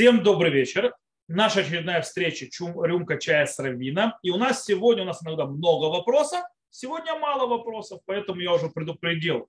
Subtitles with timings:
[0.00, 0.94] Всем добрый вечер.
[1.26, 4.12] Наша очередная встреча Чум, «Рюмка чая с Равином».
[4.22, 6.38] И у нас сегодня, у нас иногда много вопросов,
[6.70, 9.48] сегодня мало вопросов, поэтому я уже предупредил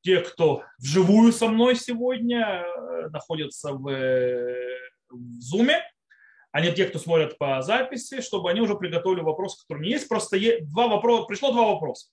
[0.00, 4.78] тех, кто вживую со мной сегодня э, находится в, э,
[5.10, 5.70] в Zoom,
[6.50, 10.08] а не те, кто смотрят по записи, чтобы они уже приготовили вопросы, которые не есть.
[10.08, 12.08] Просто два вопроса, пришло два вопроса,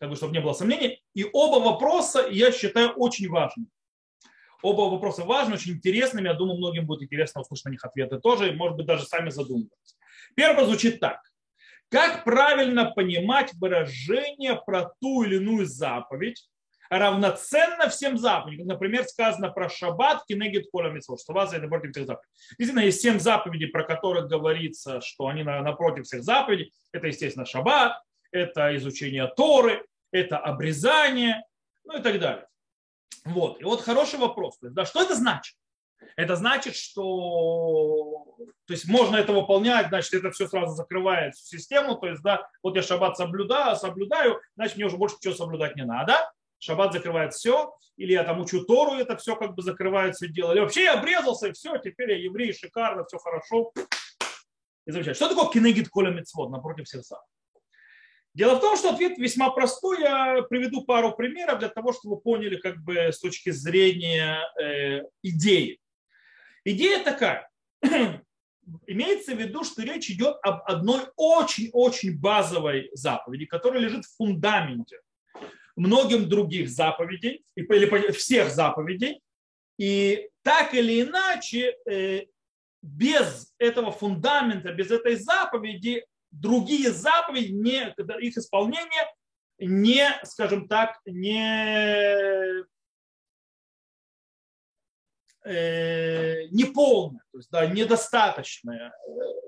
[0.00, 1.02] как бы, чтобы не было сомнений.
[1.14, 3.68] И оба вопроса я считаю очень важными.
[4.64, 6.26] Оба вопроса важны, очень интересными.
[6.26, 9.28] Я думаю, многим будет интересно услышать на них ответы тоже, и, может быть, даже сами
[9.28, 9.96] задумываться.
[10.34, 11.20] Первый звучит так.
[11.90, 16.48] Как правильно понимать выражение про ту или иную заповедь,
[16.88, 18.66] равноценно всем заповедям.
[18.66, 22.30] Например, сказано про шаббат, кинегит кола митцвот, что вас это против всех заповедей.
[22.58, 26.72] Действительно, есть семь заповедей, про которых говорится, что они напротив всех заповедей.
[26.90, 28.00] Это, естественно, шаббат,
[28.32, 31.42] это изучение Торы, это обрезание,
[31.84, 32.46] ну и так далее.
[33.24, 33.60] Вот.
[33.60, 34.58] И вот хороший вопрос.
[34.60, 35.56] Да, что это значит?
[36.16, 41.96] Это значит, что то есть можно это выполнять, значит, это все сразу закрывает всю систему.
[41.96, 45.84] То есть, да, вот я шаббат соблюдаю, соблюдаю, значит, мне уже больше ничего соблюдать не
[45.84, 46.32] надо.
[46.58, 50.52] Шаббат закрывает все, или я там учу Тору, это все как бы закрывает все дело.
[50.52, 53.72] Или вообще я обрезался, и все, теперь я еврей, шикарно, все хорошо.
[54.86, 55.14] И замечательно.
[55.14, 57.20] Что такое кинегит коля мецвод напротив сердца?
[58.34, 60.00] Дело в том, что ответ весьма простой.
[60.00, 65.02] Я приведу пару примеров для того, чтобы вы поняли как бы с точки зрения э,
[65.22, 65.78] идеи.
[66.64, 67.48] Идея такая.
[68.86, 74.98] Имеется в виду, что речь идет об одной очень-очень базовой заповеди, которая лежит в фундаменте
[75.76, 79.20] многим других заповедей, или всех заповедей.
[79.78, 82.26] И так или иначе, э,
[82.82, 86.04] без этого фундамента, без этой заповеди
[86.40, 89.08] другие заповеди, не, их исполнение
[89.58, 92.64] не, скажем так, не,
[95.44, 98.92] э, не полное, то есть, да, недостаточное,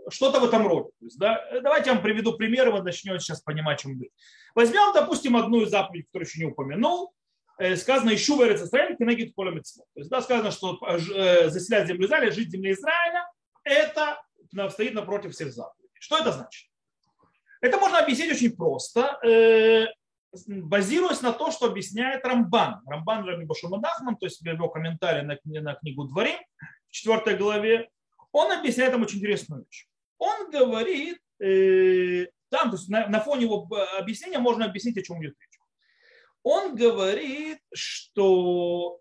[0.09, 0.91] что-то в этом роде.
[1.01, 4.11] То есть, да, давайте я вам приведу примеры, вы начнете сейчас понимать, чем быть.
[4.55, 7.13] Возьмем, допустим, одну из заповедей, которую еще не упомянул,
[7.59, 12.07] э, сказано «Ищу в Израиль, кенегит поля То есть, да, сказано, что э, заселять землю
[12.07, 13.29] Израиля, жить в земле Израиля,
[13.65, 14.23] это
[14.71, 15.91] стоит напротив всех заповедей.
[15.99, 16.71] Что это значит?
[17.67, 19.87] Это можно объяснить очень просто, э,
[20.47, 22.83] базируясь на то, что объясняет Рамбан.
[22.87, 26.39] Рамбан Раби Башумадахман, то есть его комментарий на, на книгу Дворим
[26.89, 27.91] в 4 главе,
[28.31, 29.89] он объясняет там очень интересную вещь.
[30.19, 33.69] Он говорит, э, там, то есть на, на фоне его
[33.99, 35.61] объяснения можно объяснить, о чем идет речь.
[36.45, 39.01] Он говорит, что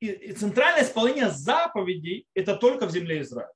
[0.00, 3.52] и, и центральное исполнение заповедей это только в земле Израиля.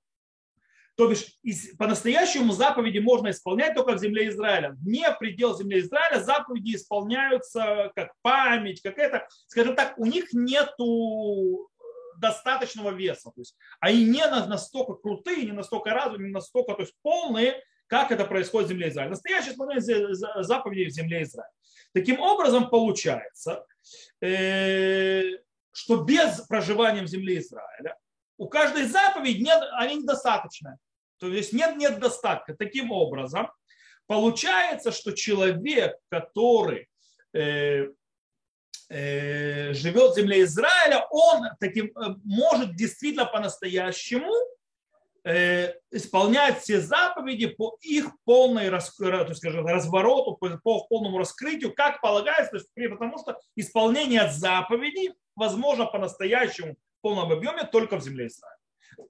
[0.95, 1.39] То бишь,
[1.79, 4.77] по-настоящему заповеди можно исполнять только в земле Израиля.
[4.85, 9.27] Не предел земли Израиля заповеди исполняются как память, как это.
[9.47, 11.71] Скажем так, у них нету
[12.19, 13.31] достаточного веса.
[13.35, 18.13] То есть они не настолько крутые, не настолько разумные, не настолько то есть полные, как
[18.13, 19.11] это происходит в земле Израиля.
[19.11, 21.51] Настоящее исполнение заповедей в земле Израиля.
[21.95, 23.67] Таким образом, получается,
[24.21, 25.23] э,
[25.73, 27.97] что без проживания в земле Израиля
[28.43, 30.77] у каждой заповеди нет, они недостаточны.
[31.19, 32.57] То есть нет недостатка.
[32.57, 33.53] Таким образом,
[34.09, 36.89] получается, что человек, который
[37.33, 37.87] э,
[38.89, 44.35] э, живет в земле Израиля, он таким, э, может действительно по-настоящему
[45.23, 52.01] э, исполнять все заповеди по их полной то скажем, развороту, по, по полному раскрытию, как
[52.01, 58.57] полагается, потому что исполнение заповедей возможно по-настоящему полном объеме только в земле Израиля.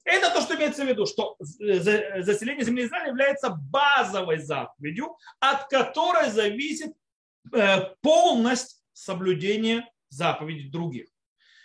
[0.04, 6.30] Это то, что имеется в виду, что заселение земли Израиля является базовой заповедью, от которой
[6.30, 6.92] зависит
[7.52, 11.06] э, полность соблюдения заповедей других.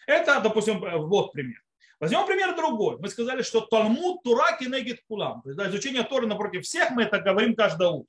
[0.07, 1.61] Это, допустим, э, вот пример.
[1.99, 2.97] Возьмем пример другой.
[2.99, 5.41] Мы сказали, что Талмуд Тура Кенегит Кулам.
[5.41, 8.07] То есть, да, изучение Торы напротив всех, мы это говорим каждое утро.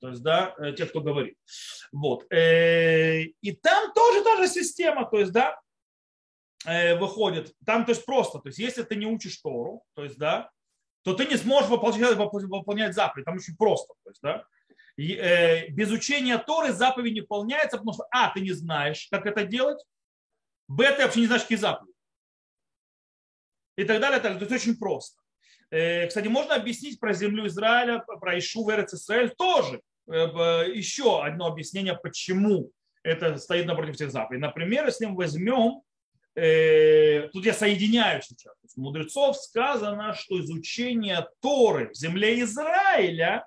[0.00, 1.36] То есть, да, э, те, кто говорит.
[1.92, 2.24] Вот.
[2.32, 5.08] И там тоже та же система.
[5.08, 5.71] То есть, да, Э,
[6.64, 10.50] выходит, там то есть просто, то есть если ты не учишь Тору, то есть, да,
[11.02, 14.44] то ты не сможешь выполнять, выполнять заповедь, там очень просто, то есть, да,
[14.96, 19.26] и, э, без учения Торы заповедь не выполняется, потому что, а, ты не знаешь, как
[19.26, 19.82] это делать,
[20.68, 21.96] б, ты вообще не знаешь, какие заповеди.
[23.76, 25.20] И так далее, так, то есть очень просто.
[25.70, 29.80] Э, кстати, можно объяснить про землю Израиля, про Ишу Верец Израиль тоже.
[30.06, 32.70] Э, еще одно объяснение, почему
[33.02, 34.42] это стоит напротив всех заповедей.
[34.42, 35.82] Например, если мы возьмем
[36.34, 38.54] э, тут я соединяю сейчас.
[38.76, 43.46] У мудрецов сказано, что изучение Торы в земле Израиля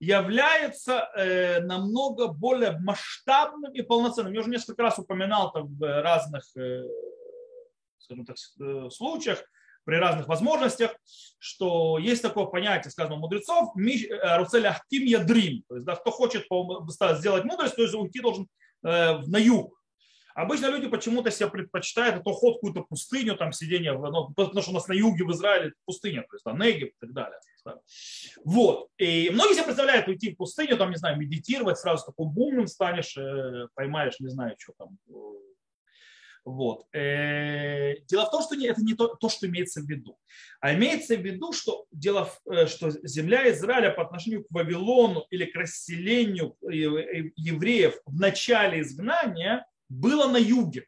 [0.00, 4.32] является э, намного более масштабным и полноценным.
[4.32, 6.82] Я уже несколько раз упоминал там, в разных э,
[8.04, 9.42] скажем так, э, случаях,
[9.84, 10.96] при разных возможностях,
[11.38, 16.46] что есть такое понятие, сказано мудрецов, э, Руцель Ахтим Ядрим, то есть да, кто хочет
[17.18, 18.48] сделать мудрость, то есть уйти должен
[18.82, 19.78] э, на юг.
[20.34, 24.72] Обычно люди почему-то себе предпочитают это ход в какую-то пустыню, там сидение, ну, потому что
[24.72, 27.38] у нас на юге в Израиле пустыня, то есть там Негев и так далее.
[27.64, 27.80] Да.
[28.44, 28.88] Вот.
[28.98, 33.16] И многие себе представляют уйти в пустыню, там, не знаю, медитировать, сразу таким бумным станешь,
[33.16, 34.98] э, поймаешь, не знаю, что там.
[36.44, 36.86] Вот.
[36.92, 40.18] Э, дело в том, что это не то, то, что имеется в виду.
[40.60, 45.46] А имеется в виду, что, дело, э, что земля Израиля по отношению к Вавилону или
[45.46, 50.86] к расселению евреев в начале изгнания была на юге.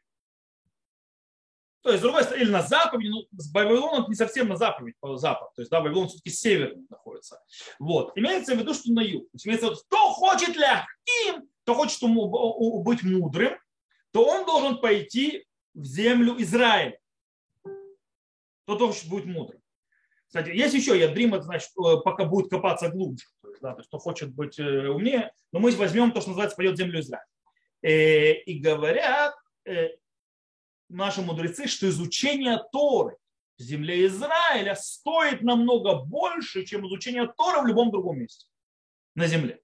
[1.81, 4.93] То есть, с другой стороны, или на западе, ну, с Вавилоном не совсем на западе,
[5.15, 7.41] запад, то есть, да, Вавилон все-таки северный находится.
[7.79, 8.11] Вот.
[8.17, 9.23] Имеется в виду, что на юг.
[9.23, 13.57] То есть, имеется в виду, кто хочет лягтим, кто хочет быть мудрым,
[14.11, 16.99] то он должен пойти в землю Израиля.
[18.65, 19.61] Тот хочет быть мудрым.
[20.27, 23.25] Кстати, есть еще ядрим, это значит, э, пока будет копаться глубже.
[23.41, 26.31] То есть, да, то есть, кто хочет быть э, умнее, но мы возьмем то, что
[26.31, 27.25] называется, пойдет в землю Израиля.
[27.81, 29.35] Э, и говорят,
[30.89, 33.17] наши мудрецы, что изучение Торы
[33.57, 38.45] в земле Израиля стоит намного больше, чем изучение Торы в любом другом месте
[39.15, 39.59] на земле.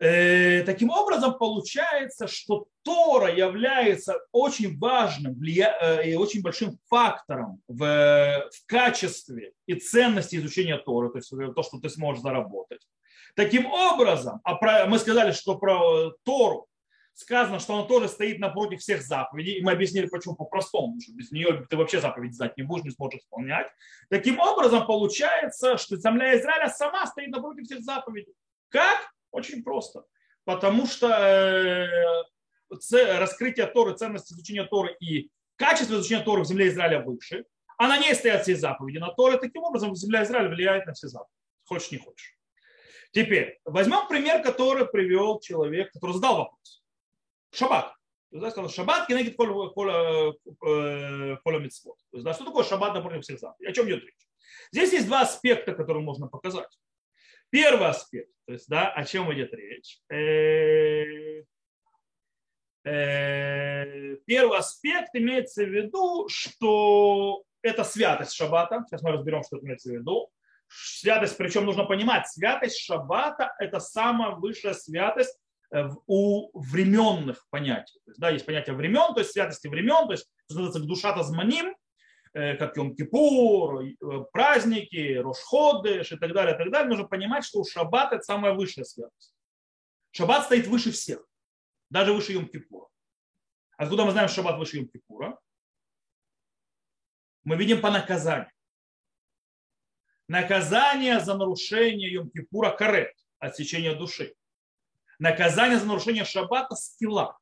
[0.00, 7.78] Э, таким образом, получается, что Тора является очень важным э, и очень большим фактором в,
[7.78, 12.86] в качестве и ценности изучения Торы, то есть то, что ты сможешь заработать.
[13.34, 16.68] Таким образом, а мы сказали, что про Тору
[17.14, 21.30] сказано, что она тоже стоит напротив всех заповедей, и мы объяснили, почему по-простому, что без
[21.30, 23.68] нее ты вообще заповедь знать не будешь, не сможешь исполнять.
[24.10, 28.34] Таким образом, получается, что земля Израиля сама стоит напротив всех заповедей.
[28.68, 29.12] Как?
[29.30, 30.04] Очень просто.
[30.44, 31.88] Потому что э,
[33.18, 37.44] раскрытие Торы, ценность изучения Торы и качество изучения Торы в земле Израиля выше,
[37.78, 39.38] а на ней стоят все заповеди на Торе.
[39.38, 41.34] Таким образом, земля Израиля влияет на все заповеди.
[41.64, 42.36] Хочешь, не хочешь.
[43.14, 46.82] Теперь, возьмем пример, который привел человек, который задал вопрос.
[47.52, 47.94] Шаббат.
[48.32, 50.34] То сказал, шаббат кенегит кола
[51.60, 51.96] митцвот.
[52.10, 53.70] То есть, да, что такое шаббат напротив всех заповедей?
[53.70, 54.28] О чем идет речь?
[54.72, 56.76] Здесь есть два аспекта, которые можно показать.
[57.50, 60.00] Первый аспект, то есть, да, о чем идет речь.
[60.10, 61.44] Э,
[62.84, 68.84] э, первый аспект имеется в виду, что это святость шаббата.
[68.88, 70.32] Сейчас мы разберем, что это имеется в виду.
[70.68, 75.38] Святость, причем нужно понимать, святость шаббата– это самая высшая святость,
[75.74, 77.98] Э, у временных понятий.
[78.04, 81.74] То есть, да, есть понятие времен, то есть святости времен, то есть называется душа зманим,
[82.32, 86.88] э, как Йом-Кипур, э, праздники, Рошходыш и так далее, и так далее.
[86.88, 89.34] Нужно понимать, что у Шаббат это самая высшая святость.
[90.12, 91.26] Шаббат стоит выше всех,
[91.90, 92.86] даже выше Йом-Кипура.
[93.76, 95.36] Откуда мы знаем, что Шаббат выше Йом-Кипура?
[97.42, 98.52] Мы видим по наказанию.
[100.28, 104.34] Наказание за нарушение Йом-Кипура карет, отсечение души
[105.18, 107.38] наказание за нарушение шаббата скилла.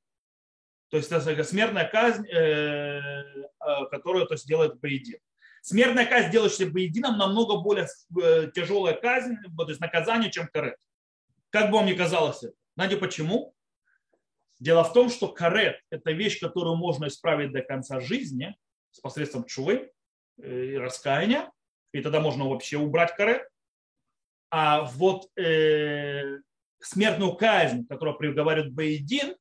[0.90, 3.44] То есть это смертная казнь, э, э,
[3.90, 5.18] которую то есть, делает Баидин.
[5.62, 7.86] Смертная казнь, делающаяся Баидином, намного более
[8.20, 10.76] э, тяжелая казнь, то есть наказание, чем карет.
[11.50, 12.54] Как бы вам ни казалось это.
[12.74, 13.54] Знаете почему?
[14.58, 18.54] Дело в том, что карет– это вещь, которую можно исправить до конца жизни
[18.90, 19.90] с посредством чувы
[20.36, 21.50] и раскаяния,
[21.92, 23.48] и тогда можно вообще убрать карет.
[24.50, 26.38] А вот э,
[26.80, 29.36] смертную казнь, которую приговаривает Бейдин,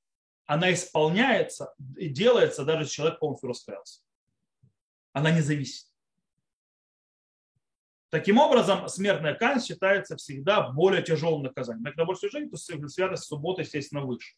[0.45, 4.01] она исполняется и делается даже если человек полностью раскаялся.
[5.13, 5.87] Она не зависит.
[8.09, 11.93] Таким образом, смертная казнь считается всегда более тяжелым наказанием.
[11.95, 14.35] На больше жизни, то святость субботы, естественно, выше.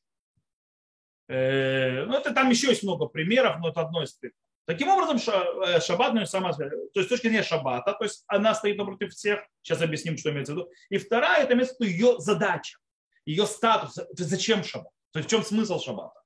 [1.27, 4.38] Э, ну, это там еще есть много примеров, но это одно из примеров.
[4.65, 6.63] Таким образом, э, шаббат, ну, сама, то
[6.96, 10.53] есть с точки зрения шаббата, то есть она стоит напротив всех, сейчас объясним, что имеется
[10.53, 10.70] в виду.
[10.89, 12.77] И вторая, это виду ее задача
[13.25, 13.98] ее статус.
[14.13, 14.91] Зачем шаббат?
[15.12, 16.20] То есть в чем смысл шаббата?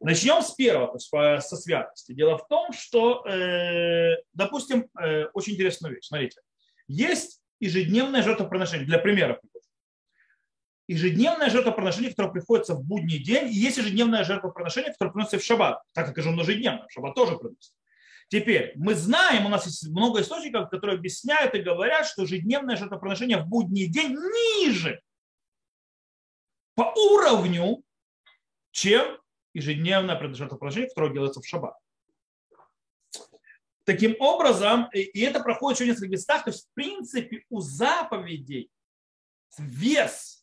[0.00, 2.12] Начнем с первого, то есть со святости.
[2.12, 6.06] Дело в том, что, э, допустим, э, очень интересная вещь.
[6.06, 6.40] Смотрите,
[6.86, 9.40] есть ежедневное жертвоприношение, для примера.
[10.88, 15.82] Ежедневное жертвоприношение, которое приходится в будний день, и есть ежедневное жертвоприношение, которое приносится в шаббат,
[15.92, 17.74] так как же оно ежедневно, шаббат тоже приносит.
[18.28, 23.38] Теперь, мы знаем, у нас есть много источников, которые объясняют и говорят, что ежедневное жертвоприношение
[23.38, 25.00] в будний день ниже
[26.74, 27.82] по уровню,
[28.70, 29.18] чем
[29.52, 31.74] ежедневное жертвоприношение, которое делается в шаббат.
[33.84, 38.70] Таким образом, и это проходит еще в нескольких местах, то есть в принципе у заповедей
[39.58, 40.37] вес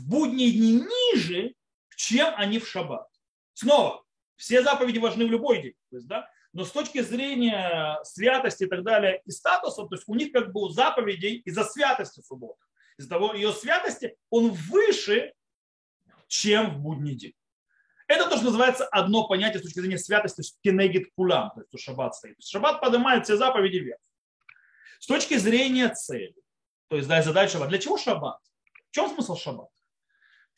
[0.00, 1.54] в будние дни ниже,
[1.96, 3.08] чем они в шаббат.
[3.52, 4.02] Снова,
[4.36, 5.74] все заповеди важны в любой день.
[5.90, 10.04] То есть, да, но с точки зрения святости и так далее, и статуса, то есть
[10.08, 12.64] у них как бы у заповедей из-за святости субботы,
[12.98, 15.32] из-за того ее святости, он выше,
[16.26, 17.34] чем в будний день.
[18.08, 21.78] Это то, что называется одно понятие с точки зрения святости, кенегит пулам, то есть у
[21.78, 22.42] шаббат стоит.
[22.42, 24.00] Шаббат поднимает все заповеди вверх.
[24.98, 26.34] С точки зрения цели,
[26.88, 27.68] то есть да, задача шаббат.
[27.68, 28.40] Для чего шаббат?
[28.90, 29.70] В чем смысл шаббат?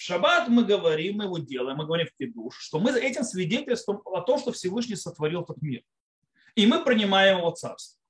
[0.02, 4.00] В шаббат мы говорим, мы его делаем, мы говорим в кидуш, что мы этим свидетельствуем
[4.04, 5.82] о том, что Всевышний сотворил этот мир.
[6.56, 8.00] И мы принимаем его царство.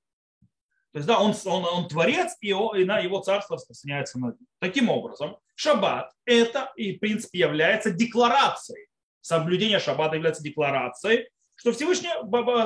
[0.91, 4.35] То есть, да, он, он, он творец, и, он, и на его царство распространяется на
[4.59, 8.87] Таким образом, шаббат– это, и, в принципе, является декларацией
[9.23, 12.09] соблюдение шаббата является декларацией, что Всевышний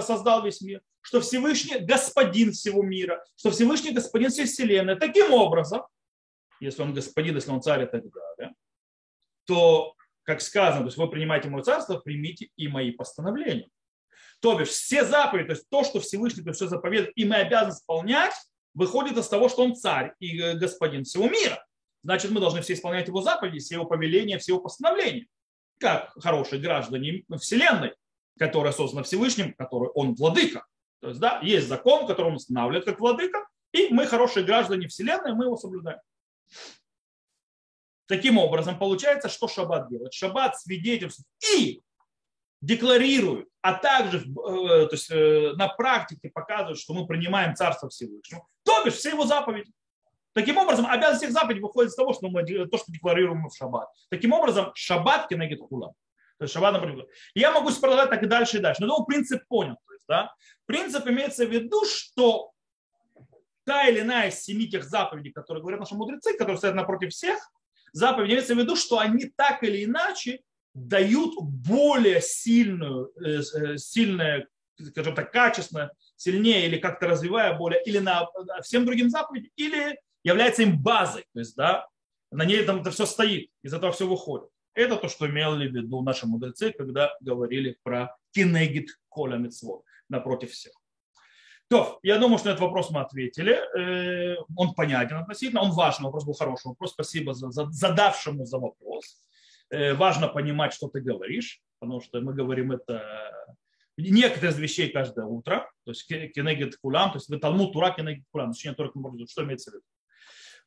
[0.02, 4.96] создал весь мир, что Всевышний господин всего мира, что Всевышний господин всей вселенной.
[4.96, 5.84] Таким образом,
[6.60, 8.04] если он господин, если он царь и так
[9.48, 13.70] то, как сказано, то есть вы принимаете мое царство, примите и мои постановления.
[14.42, 17.72] То бишь все заповеди, то есть то, что Всевышний то все заповедует, и мы обязаны
[17.72, 18.36] исполнять,
[18.76, 21.66] выходит из того, что он царь и э, господин всего мира.
[22.04, 25.26] Значит, мы должны все исполнять его заповеди, все его повеления, все его постановления
[25.80, 27.94] как хорошие граждане Вселенной,
[28.38, 30.66] которая создана Всевышним, который он владыка.
[31.02, 35.34] То есть, да, есть закон, который он устанавливает как владыка, и мы хорошие граждане Вселенной,
[35.34, 36.00] мы его соблюдаем.
[38.08, 40.14] Таким образом, получается, что Шаббат делает?
[40.14, 41.82] Шаббат свидетельствует и
[42.62, 48.48] декларирует, а также э, то есть, э, на практике показывает, что мы принимаем Царство Всевышнего,
[48.64, 49.72] то бишь все его заповеди.
[50.34, 53.56] Таким образом, обязанность всех заповедей выходит из того, что мы, то, что декларируем мы в
[53.56, 53.90] шаббат.
[54.10, 55.94] Таким образом, шаббат кенегит хулам.
[56.38, 57.08] То есть шаббат, например.
[57.34, 58.82] Я могу продолжать так и дальше и дальше.
[58.82, 59.78] Но думаю, принцип понял.
[59.88, 60.34] То есть, да?
[60.68, 62.52] Принцип имеется в виду, что
[63.66, 67.40] та или иная из семи тех заповедей, которые говорят наши мудрецы, которые стоят напротив всех,
[67.98, 70.42] заповеди имеется в виду, что они так или иначе
[70.74, 74.48] дают более сильную, э, э, сильное,
[74.80, 78.28] скажем так, качественное, сильнее или как-то развивая более, или на
[78.64, 81.26] всем другим заповедям, или является им базой.
[81.34, 81.88] То есть, да,
[82.32, 84.50] на ней там это все стоит, из этого все выходит.
[84.74, 90.52] Это то, что имели в виду наши мудрецы, когда говорили про кинегит коля митцвот, напротив
[90.52, 90.74] всех.
[91.70, 93.60] То, я думаю, что на этот вопрос мы ответили.
[93.78, 96.92] Э, он понятен относительно, он важный, вопрос был хороший вопрос.
[96.92, 99.26] Спасибо за, за задавшему за вопрос.
[99.70, 103.04] Э, важно понимать, что ты говоришь, потому что мы говорим это
[103.98, 108.54] некоторые из вещей каждое утро, то есть кинегит кулам, то есть Талмуд Тура кинегит кулам,
[108.54, 109.84] точнее только что имеется в виду.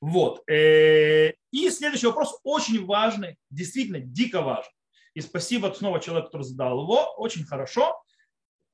[0.00, 0.42] Вот.
[0.50, 4.72] Э, и следующий вопрос очень важный, действительно дико важный.
[5.14, 8.00] И спасибо снова человеку, который задал его, очень хорошо.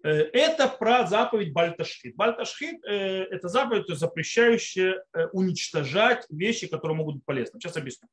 [0.03, 2.17] Э, это про заповедь Бальташхит.
[2.17, 7.61] Бальташхит– э, это заповедь, запрещающая уничтожать вещи, которые могут быть полезны.
[7.61, 8.09] Сейчас объясню.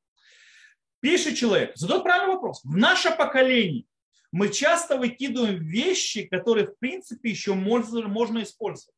[1.00, 2.62] Пишет человек, задает правильный вопрос.
[2.63, 3.86] В наше поколение
[4.32, 8.96] мы часто выкидываем вещи, которые в принципе еще можно, использовать.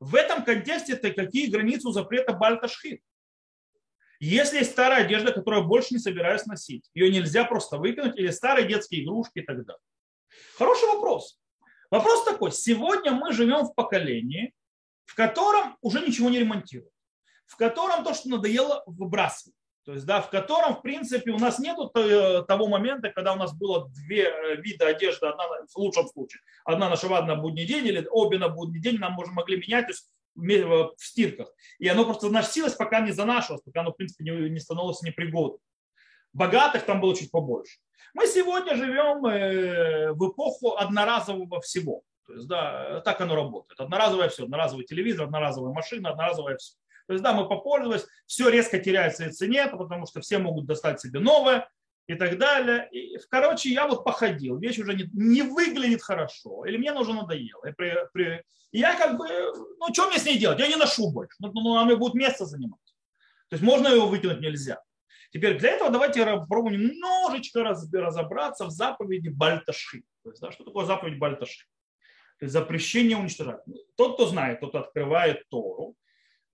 [0.00, 3.02] В этом контексте то какие границы у запрета бальташхит?
[4.20, 8.30] Если есть старая одежда, которую я больше не собираюсь носить, ее нельзя просто выкинуть, или
[8.30, 9.82] старые детские игрушки и так далее.
[10.56, 11.38] Хороший вопрос.
[11.90, 12.52] Вопрос такой.
[12.52, 14.52] Сегодня мы живем в поколении,
[15.04, 16.92] в котором уже ничего не ремонтируют,
[17.46, 19.54] в котором то, что надоело, выбрасывают.
[19.84, 23.36] То есть, да, в котором, в принципе, у нас нет э, того момента, когда у
[23.36, 27.66] нас было две э, вида одежды, одна в лучшем случае, одна на шаббат на будний
[27.66, 31.48] день или обе на будний день, нам можно могли менять то есть, в стирках.
[31.78, 35.60] И оно просто носилось, пока не занашивалось, пока оно, в принципе, не, не становилось непригодным.
[36.34, 37.78] Богатых там было чуть побольше.
[38.12, 42.02] Мы сегодня живем э, в эпоху одноразового всего.
[42.26, 43.80] То есть, да, так оно работает.
[43.80, 44.44] Одноразовое все.
[44.44, 46.74] Одноразовый телевизор, одноразовая машина, одноразовое все.
[47.06, 51.00] То есть, да, мы попользовались, все резко теряет своей цене, потому что все могут достать
[51.00, 51.68] себе новое
[52.06, 52.88] и так далее.
[52.92, 57.66] И, короче, я вот походил, вещь уже не, не выглядит хорошо, или мне уже надоело.
[57.66, 59.26] И, при, при, я как бы,
[59.78, 60.58] ну, что мне с ней делать?
[60.58, 61.36] Я не ношу больше.
[61.40, 62.80] Ну, ну, а мне будет место занимать.
[63.48, 64.82] То есть можно его выкинуть, нельзя.
[65.34, 70.02] Теперь для этого давайте попробуем немножечко разобраться в заповеди Бальташи.
[70.22, 71.66] То есть, да, что такое заповедь Бальташи?
[72.40, 73.60] Запрещение уничтожать.
[73.96, 75.96] Тот, кто знает, тот открывает Тору,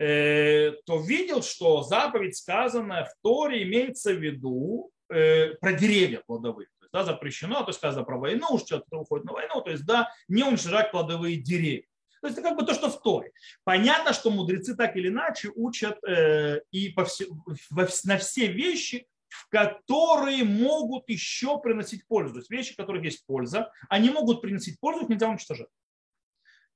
[0.00, 6.68] Э, то видел, что заповедь, сказанная в Торе, имеется в виду э, про деревья плодовые.
[6.78, 9.84] То есть, да, запрещено, то есть сказано про войну, человек уходит на войну, то есть
[9.84, 11.84] да, не уничтожать плодовые деревья.
[12.20, 13.32] То есть это как бы то, что в Торе.
[13.64, 17.26] Понятно, что мудрецы так или иначе учат э, и по все,
[17.70, 22.34] во, на все вещи, в которые могут еще приносить пользу.
[22.34, 25.68] То есть вещи, в которых есть польза, они могут приносить пользу, их нельзя уничтожать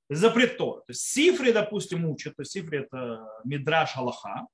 [0.09, 0.81] запрет Тора.
[0.81, 4.47] То есть Сифри, допустим, учат, то есть Сифри это Мидраш Аллаха,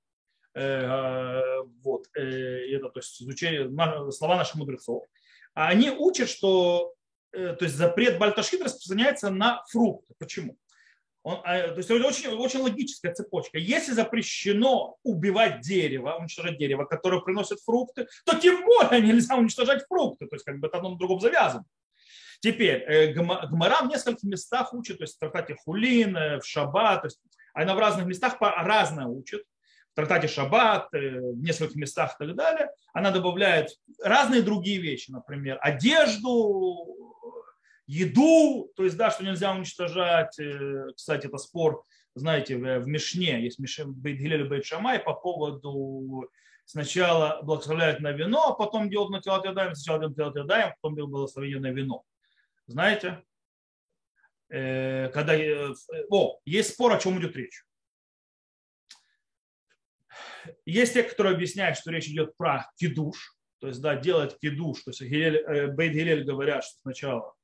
[0.54, 3.68] э, вот, э, это то есть изучение
[4.12, 5.04] слова наших мудрецов,
[5.54, 6.94] а они учат, что
[7.32, 10.14] то есть запрет Бальташхит распространяется на фрукты.
[10.18, 10.56] Почему?
[11.22, 13.58] Он, то есть очень, очень логическая цепочка.
[13.58, 20.26] Если запрещено убивать дерево, уничтожать дерево, которое приносит фрукты, то тем более нельзя уничтожать фрукты.
[20.26, 21.64] То есть как бы это одно на другом завязано.
[22.40, 27.02] Теперь, э, Гмара в нескольких местах учит, то есть в трактате Хулин, э, в Шаббат,
[27.02, 27.20] то есть
[27.52, 29.42] она в разных местах разное учит.
[29.92, 32.70] В трактате Шаббат, э, в нескольких местах и так далее.
[32.94, 33.68] Она добавляет
[34.02, 37.09] разные другие вещи, например, одежду,
[37.90, 40.38] еду, то есть, да, что нельзя уничтожать.
[40.94, 46.30] Кстати, это спор, знаете, в Мишне, есть Бейт Гилель Бейт Шамай по поводу
[46.64, 49.42] сначала благословляют на вино, а потом делают на тело
[49.74, 52.04] сначала делают на тело потом делают благословение на вино.
[52.66, 53.24] Знаете?
[54.50, 55.74] Э, когда, э,
[56.10, 57.64] о, есть спор, о чем идет речь.
[60.64, 64.90] Есть те, которые объясняют, что речь идет про кидуш, то есть, да, делать кидуш, то
[64.90, 67.34] есть э, Бейт Гилель говорят, что сначала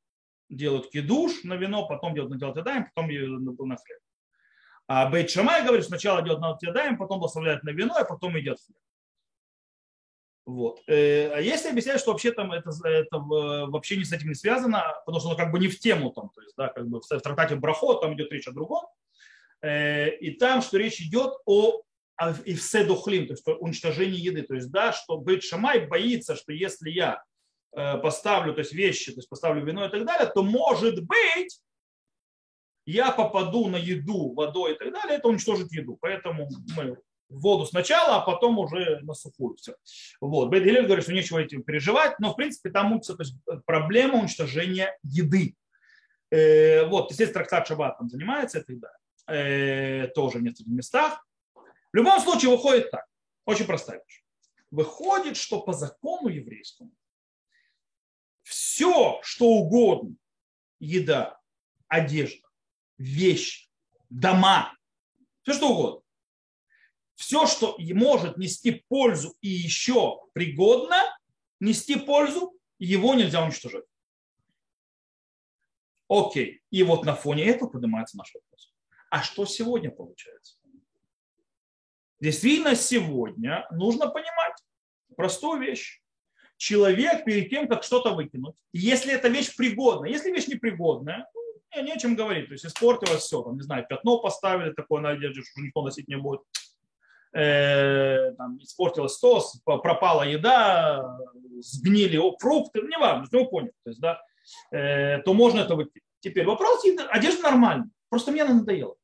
[0.49, 3.09] делают кидуш на вино, потом делают на телотедаем, потом
[3.69, 3.99] на хлеб.
[4.89, 8.59] А Бейт Шамай говорит, сначала делают на телотедаем, потом благословляют на вино, а потом идет
[8.61, 8.79] хлеб.
[10.47, 10.81] Вот.
[10.87, 14.81] Э, а если объяснять, что вообще там это, это вообще не с этим не связано,
[15.05, 17.07] потому что оно как бы не в тему там, то есть, да, как бы в
[17.07, 18.87] трактате Брахот там идет речь о другом,
[19.61, 21.83] э, и там, что речь идет о
[22.47, 26.53] и в седухлим, то есть уничтожении еды, то есть, да, что Бейт Шамай боится, что
[26.53, 27.23] если я
[28.03, 31.61] поставлю, то есть вещи, то есть поставлю вино и так далее, то может быть
[32.87, 35.99] я попаду на еду водой и так далее, это уничтожит еду.
[36.01, 36.97] Поэтому мы
[37.29, 39.75] воду сначала, а потом уже на сухую все.
[40.21, 40.49] Вот.
[40.49, 44.21] Бейт Гилель говорит, что нечего этим переживать, но в принципе там учится то есть, проблема
[44.21, 45.57] уничтожения еды.
[46.31, 48.93] Э, вот, естественно, трактат Шаббат там занимается этой, да,
[49.33, 51.27] э, тоже в нескольких местах.
[51.55, 53.07] В любом случае выходит так,
[53.45, 54.23] очень простая вещь.
[54.71, 56.91] Выходит, что по закону еврейскому
[58.47, 60.15] все, что угодно,
[60.79, 61.41] еда,
[61.89, 62.47] одежда,
[62.97, 63.69] вещи,
[64.09, 64.73] дома,
[65.43, 66.03] все что угодно,
[67.17, 70.97] все, что может нести пользу и еще пригодно
[71.59, 73.85] нести пользу, его нельзя уничтожать.
[76.09, 76.63] Окей.
[76.71, 78.73] И вот на фоне этого поднимается наш вопрос.
[79.11, 80.59] А что сегодня получается?
[82.21, 84.63] Действительно, сегодня нужно понимать
[85.17, 86.01] простую вещь.
[86.57, 91.93] Человек перед тем, как что-то выкинуть, если эта вещь пригодна, если вещь непригодная, ну, не
[91.93, 92.47] о чем говорить.
[92.49, 96.09] То есть испортилось все, там, не знаю, пятно поставили такое на одежде, что никто носить
[96.09, 96.41] не будет
[97.37, 101.19] э, там, испортилось то, пропала еда,
[101.61, 104.21] сгнили фрукты, не важно, вы поняли, то есть, да,
[104.71, 106.03] э, то можно это выкинуть.
[106.21, 108.97] Теперь вопрос, одежда нормальная, просто мне она надоела.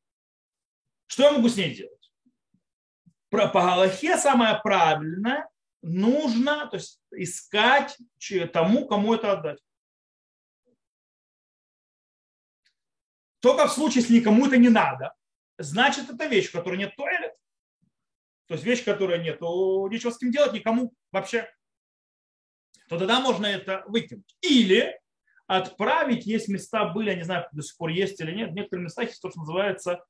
[1.06, 2.12] Что я могу с ней делать?
[3.28, 5.48] По Галахе самое правильное,
[5.82, 7.98] нужно то есть, искать
[8.52, 9.58] тому, кому это отдать.
[13.40, 15.12] Только в случае, если никому это не надо,
[15.58, 17.34] значит, это вещь, в которой нет туалет.
[18.46, 21.50] То есть вещь, которая нет, то нечего с этим делать никому вообще.
[22.88, 24.36] То тогда можно это выкинуть.
[24.42, 24.96] Или
[25.46, 28.84] отправить, есть места были, я не знаю, до сих пор есть или нет, в некоторых
[28.84, 30.04] местах есть то, что называется,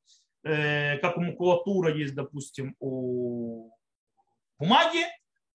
[0.45, 3.71] э, как у макулатура есть, допустим, у
[4.59, 5.07] бумаги,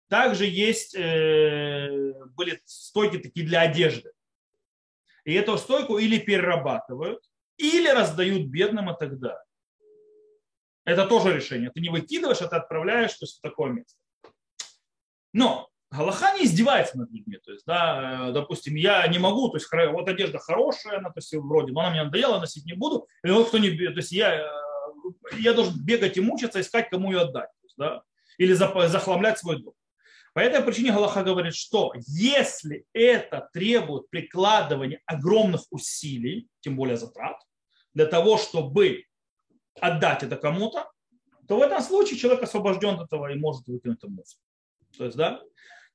[0.08, 4.12] также есть, э, были стойки такие для одежды.
[5.24, 7.24] И эту стойку или перерабатывают,
[7.56, 9.42] или раздают бедным и так далее.
[10.84, 11.70] Это тоже решение.
[11.70, 13.98] Ты не выкидываешь, а ты отправляешь то есть, в такое место.
[15.32, 17.38] Но Галаха не издевается над людьми.
[17.44, 21.18] То есть, да, э, допустим, я не могу, то есть вот одежда хорошая, она, то
[21.18, 23.08] есть, вроде, но она мне надоела, носить не буду.
[23.24, 24.46] И вот кто не, то есть я, э,
[25.38, 27.50] я должен бегать и мучиться, искать, кому ее отдать.
[27.60, 28.02] То есть, да,
[28.38, 29.74] или захламлять свой дом.
[30.37, 37.40] По этой причине Галаха говорит, что если это требует прикладывания огромных усилий, тем более затрат,
[37.94, 39.05] для того, чтобы
[39.81, 40.90] отдать это кому-то,
[41.49, 44.38] то в этом случае человек освобожден от этого и может выкинуть это мусор.
[44.99, 45.40] То есть, да?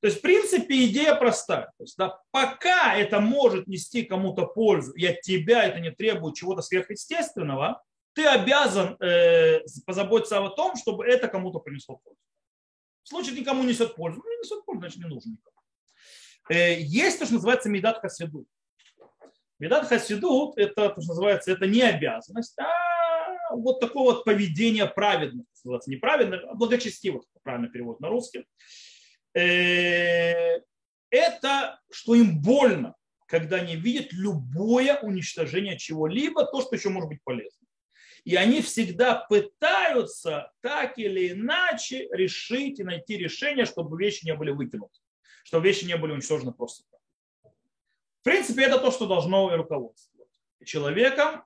[0.00, 1.66] То есть, в принципе, идея простая.
[1.78, 6.34] То есть, да, пока это может нести кому-то пользу, и от тебя это не требует
[6.34, 7.80] чего-то сверхъестественного,
[8.12, 12.18] ты обязан э, позаботиться о том, чтобы это кому-то принесло пользу.
[13.04, 15.56] В случае никому несет пользу, ну, не несет пользу, значит, не нужен никому.
[16.50, 18.46] Э, есть то, что называется медат хасидут.
[19.58, 25.46] Медат хасидут, это то, что называется, это не обязанность, а вот такое вот поведение праведных,
[25.64, 28.46] называется неправедных, а благочестивых, правильно перевод на русский.
[29.34, 30.60] Э,
[31.10, 32.94] это, что им больно,
[33.26, 37.66] когда они видят любое уничтожение чего-либо, то, что еще может быть полезно.
[38.24, 44.50] И они всегда пытаются так или иначе решить и найти решение, чтобы вещи не были
[44.50, 44.98] выкинуты,
[45.44, 47.00] чтобы вещи не были уничтожены просто так.
[48.20, 50.30] В принципе, это то, что должно руководствовать
[50.64, 51.42] человеком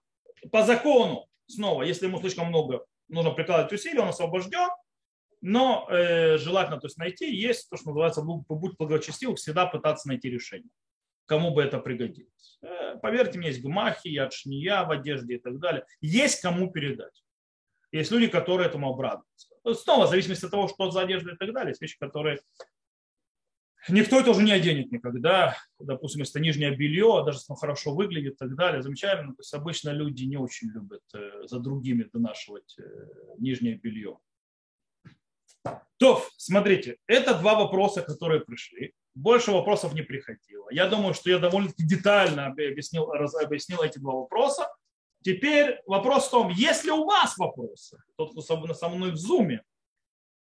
[0.53, 1.27] по закону.
[1.47, 4.69] Снова, если ему слишком много нужно прикладывать усилий, он освобожден,
[5.41, 10.29] но э, желательно то есть, найти, есть то, что называется «будь благочестивым», всегда пытаться найти
[10.29, 10.71] решение,
[11.27, 12.59] кому бы это пригодилось.
[12.62, 15.85] Э, поверьте мне, есть гмахи, ядшния в одежде и так далее.
[16.01, 17.23] Есть кому передать.
[17.93, 19.49] Есть люди, которые этому обрадуются.
[19.75, 22.41] Снова, в зависимости от того, что за одежда и так далее, есть вещи, которые
[23.89, 25.57] никто это уже не оденет никогда.
[25.79, 29.35] Допустим, если это нижнее белье, даже если оно хорошо выглядит и так далее, замечательно.
[29.35, 32.83] То есть обычно люди не очень любят э, за другими донашивать э,
[33.39, 34.19] нижнее белье.
[35.97, 38.95] То, смотрите, это два вопроса, которые пришли.
[39.16, 40.68] Больше вопросов не приходило.
[40.70, 44.68] Я думаю, что я довольно-таки детально объяснил, объяснил эти два вопроса.
[45.22, 47.98] Теперь вопрос в том, есть ли у вас вопросы?
[48.16, 49.62] Тот, кто со мной в зуме.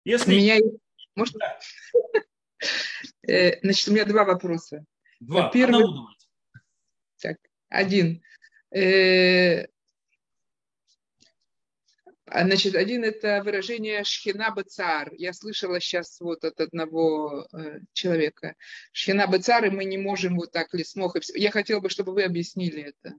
[0.05, 0.35] Если...
[0.35, 0.59] У меня
[1.14, 1.37] Может...
[3.29, 4.85] Э, значит, у меня два вопроса.
[5.20, 5.48] Два.
[5.50, 5.85] Первый...
[7.20, 7.37] Так,
[7.68, 8.22] один.
[12.29, 15.12] А, значит, один это выражение шхина бацар.
[15.15, 18.57] Я слышала сейчас вот от одного э, человека.
[18.91, 21.17] Шхина бацар, и мы не можем вот так лесмох.
[21.35, 23.15] Я хотела бы, чтобы вы объяснили это.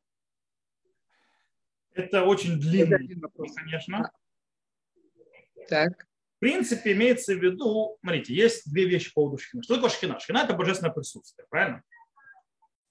[1.93, 4.11] Это очень длинный вопрос, конечно.
[5.69, 6.05] Так.
[6.35, 9.63] В принципе, имеется в виду, смотрите, есть две вещи по поводу шхина.
[9.63, 10.19] Что такое шхина?
[10.19, 11.81] Шхина– это божественное присутствие, правильно?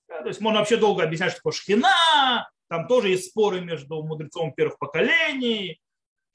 [0.09, 2.51] Да, то есть можно вообще долго объяснять, что такое шхина.
[2.69, 5.81] Там тоже есть споры между мудрецом первых поколений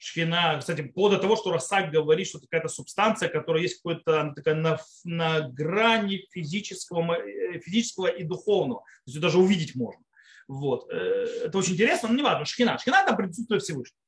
[0.02, 4.56] шхина, кстати, вплоть до того, что Росак говорит, что какая-то субстанция, которая есть какой-то такая
[4.56, 8.80] на, на грани физического, э, физического и духовного.
[8.80, 10.02] То есть даже увидеть можно.
[10.48, 10.90] Вот.
[10.90, 12.44] Э, это очень интересно, но не важно.
[12.44, 12.78] Шхина.
[12.78, 14.00] Шхина– это присутствие Всевышнего.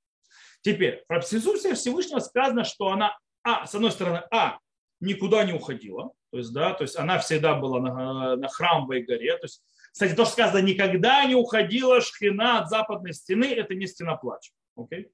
[0.63, 4.59] Теперь, про присутствие Всевышнего сказано, что она, а, с одной стороны, а,
[4.99, 9.37] никуда не уходила, то есть, да, то есть она всегда была на, на храмовой горе.
[9.37, 13.87] То есть, кстати, то, что сказано, никогда не уходила шхина от западной стены, это не
[13.87, 14.51] стена плача.
[14.77, 15.11] Okay?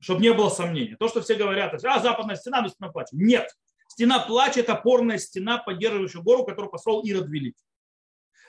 [0.00, 0.96] Чтобы не было сомнений.
[0.96, 3.10] То, что все говорят, а западная стена, но стена плача.
[3.12, 3.48] Нет.
[3.88, 7.62] Стена плача– это опорная стена, поддерживающая гору, которую построил Ирод Великий.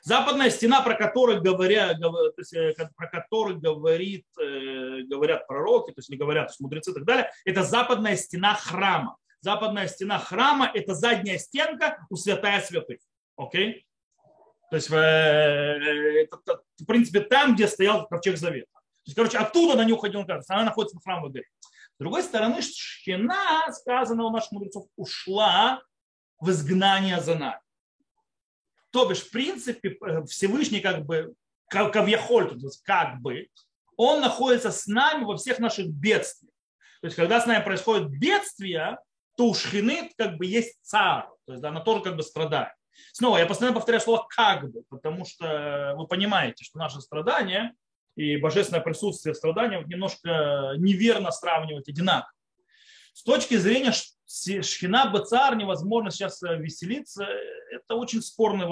[0.03, 6.17] Западная стена, про которую, говоря, э, про которую говорит, э, говорят пророки, то есть не
[6.17, 9.17] говорят, то есть мудрецы и так далее, это западная стена храма.
[9.41, 12.99] Западная стена храма– это задняя стенка у святая святых.
[13.35, 13.85] Окей?
[14.71, 16.27] То есть, э,
[16.79, 18.80] в принципе, там, где стоял ковчег завета.
[19.05, 21.45] Есть, короче, оттуда на нее кажется, она находится на храмовой горе.
[21.95, 25.81] С другой стороны, Шхина, сказано у наших мудрецов, ушла
[26.39, 27.61] в изгнание за нами.
[28.91, 31.33] То бишь, в принципе, э, Всевышний как бы,
[31.69, 33.47] как то есть как бы,
[33.95, 36.53] он находится с нами во всех наших бедствиях.
[37.01, 38.97] То есть, когда с нами происходит бедствие,
[39.37, 42.73] то у Шхины как бы есть царь, то есть да, она тоже как бы страдает.
[43.13, 47.73] Снова, я постоянно повторяю слово «как бы», потому что вы понимаете, что наше страдание
[48.15, 52.31] и божественное присутствие страдания немножко неверно сравнивать одинаково.
[53.13, 57.25] С точки зрения шхина бацар невозможно сейчас э, веселиться,
[57.71, 58.67] это очень спорное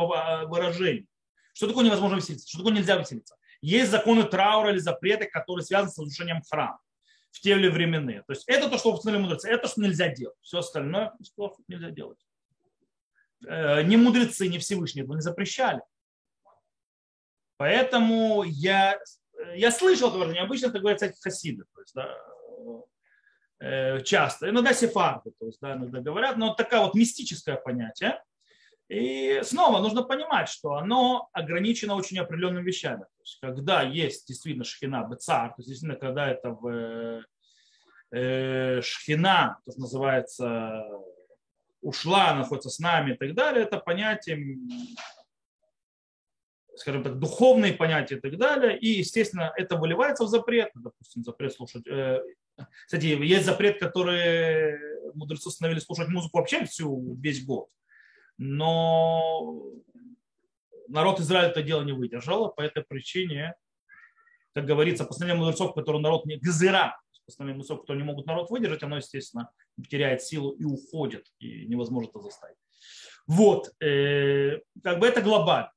[0.45, 1.07] выражение.
[1.53, 2.47] Что такое невозможно веселиться?
[2.47, 3.35] Что такое нельзя веселиться?
[3.61, 6.79] Есть законы траура или запреты, которые связаны с разрушением храма
[7.31, 8.23] в те или временные.
[8.23, 10.37] То есть это то, что установили мудрецы, это что нельзя делать.
[10.41, 11.13] Все остальное
[11.67, 12.19] нельзя делать.
[13.45, 15.81] Э, ни мудрецы, ни Всевышний этого не запрещали.
[17.57, 18.97] Поэтому я
[19.55, 22.17] я слышал это выражение, обычно это говорят кстати, хасиды, то есть, да,
[23.59, 28.21] э, часто, иногда сефарды, то есть, да, иногда говорят, но такое вот мистическое понятие.
[28.89, 33.01] И снова нужно понимать, что оно ограничено очень определенными вещами.
[33.01, 37.23] То есть, когда есть действительно шхина бецар, то есть действительно, когда это в
[38.11, 40.83] э, шхина, то, что называется,
[41.81, 44.57] ушла, находится с нами и так далее, это понятие
[46.79, 48.77] скажем так, духовные понятия и так далее.
[48.79, 50.71] И, естественно, это выливается в запрет.
[50.73, 51.85] Допустим, запрет слушать.
[51.87, 52.21] Э,
[52.85, 54.79] кстати, есть запрет, который
[55.13, 57.67] мудрецы установили слушать музыку вообще всю, весь год.
[58.37, 59.61] Но
[60.87, 63.55] народ Израиля это дело не выдержал, по этой причине,
[64.53, 68.83] как говорится, постановление мудрецов, которые народ не гзыра, постановление мудрецов, которые не могут народ выдержать,
[68.83, 69.51] оно, естественно,
[69.89, 72.57] теряет силу и уходит, и невозможно это заставить.
[73.27, 75.71] Вот, э, как бы это глобально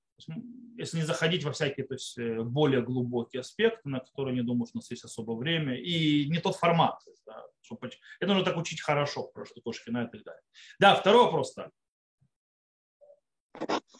[0.76, 4.66] если не заходить во всякие то есть, э, более глубокие аспекты, на которые не думаю,
[4.66, 6.98] что у нас есть особое время, и не тот формат.
[7.26, 10.42] Да, чтобы, это нужно так учить хорошо, про что Кошкина и так далее.
[10.78, 11.54] Да, второй вопрос.
[11.54, 11.70] Да.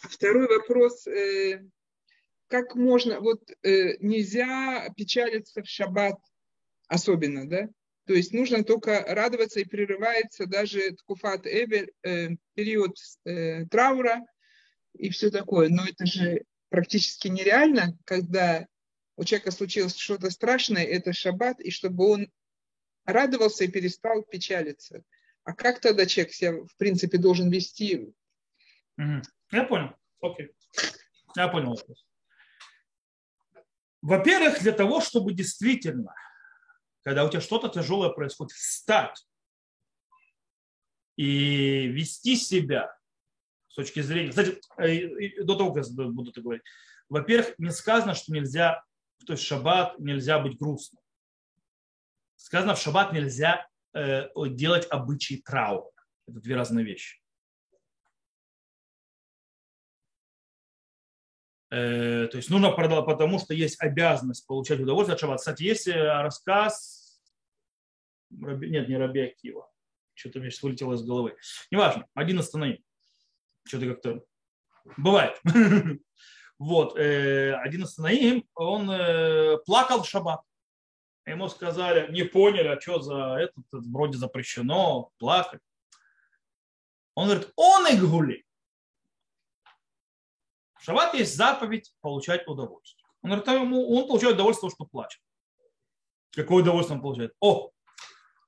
[0.03, 1.07] Второй вопрос.
[1.07, 1.63] Э,
[2.49, 6.19] как можно, вот э, нельзя печалиться в шаббат
[6.89, 7.69] особенно, да?
[8.07, 11.93] То есть нужно только радоваться и прерывается даже ткуфат эвель,
[12.55, 12.97] период
[13.71, 14.27] траура,
[14.95, 15.69] и все такое.
[15.69, 18.67] Но это же практически нереально, когда
[19.17, 22.33] у человека случилось что-то страшное, это шаббат, и чтобы он
[23.05, 25.03] радовался и перестал печалиться.
[25.45, 28.13] А как тогда человек себя, в принципе, должен вести?
[28.97, 29.95] Я понял.
[30.21, 30.53] Окей.
[31.37, 31.79] Я понял
[34.03, 36.15] Во-первых, для того, чтобы действительно,
[37.03, 39.27] когда у тебя что-то тяжелое происходит, встать
[41.17, 42.97] и вести себя
[43.73, 44.29] с точки зрения...
[44.29, 46.63] Кстати, э, до того, как я буду это говорить.
[47.09, 48.85] Во-первых, не сказано, что нельзя,
[49.27, 51.03] то есть шаббат нельзя быть грустным.
[52.37, 55.91] Сказано, в шаббат нельзя э, делать обычай траура.
[56.29, 57.19] Это две разные вещи.
[61.71, 65.39] Э, то есть нужно продолжать, потому что есть обязанность получать удовольствие от шаббата.
[65.39, 67.23] Кстати, есть э, рассказ,
[68.29, 69.71] нет, не Раби Акива,
[70.13, 71.37] что-то мне сейчас вылетело из головы.
[71.71, 72.85] Неважно, один останови.
[73.67, 74.25] Что-то как-то
[74.97, 75.41] бывает.
[76.59, 78.87] Вот, э, один остановим, он
[79.67, 80.43] плакал в шаббат.
[81.27, 85.61] Ему сказали, не поняли, а что за это, вроде запрещено плакать.
[87.17, 88.47] Он говорит, он и гули.
[90.79, 93.05] В шаббат есть заповедь получать удовольствие.
[93.23, 95.21] Он говорит, ему, он получает удовольствие, что плачет.
[96.33, 97.35] Какое удовольствие он получает?
[97.41, 97.71] О,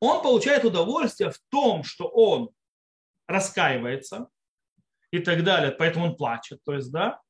[0.01, 2.51] он получает удовольствие в том, что он
[3.29, 4.29] раскаивается
[5.15, 6.61] и так далее, поэтому он плачет.
[6.65, 7.21] То есть, да,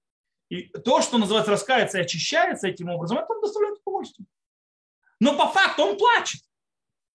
[0.48, 4.26] и то, что называется раскается и очищается этим образом, это он доставляет удовольствие.
[5.20, 6.40] Но по факту он плачет.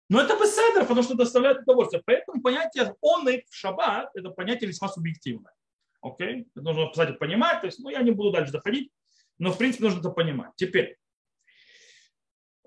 [0.10, 2.04] Но это беседер, потому что доставляет удовольствие.
[2.06, 5.54] Поэтому понятие он и в шаббат, это понятие весьма субъективное.
[6.02, 6.48] Окей?
[6.56, 7.62] Это нужно, кстати, понимать.
[7.62, 8.92] То есть, ну, я не буду дальше доходить,
[9.40, 10.52] но, в принципе, нужно это понимать.
[10.56, 10.98] Теперь,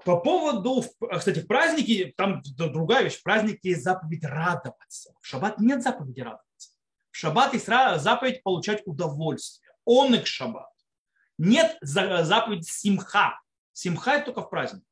[0.04, 0.82] по поводу,
[1.16, 5.14] кстати, в празднике, там другая вещь, в празднике есть заповедь радоваться.
[5.20, 6.71] В шаббат нет заповеди радоваться.
[7.12, 9.70] В шаббат есть заповедь получать удовольствие.
[9.85, 10.70] Он и к шаббат.
[11.38, 13.38] Нет заповеди симха.
[13.72, 14.83] Симха это только в праздник.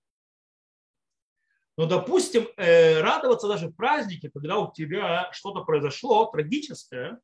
[1.76, 7.18] Но, допустим, э, радоваться даже в празднике, когда у тебя что-то произошло трагическое,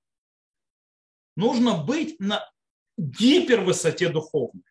[1.37, 2.49] нужно быть на
[2.97, 4.65] гипервысоте духовной.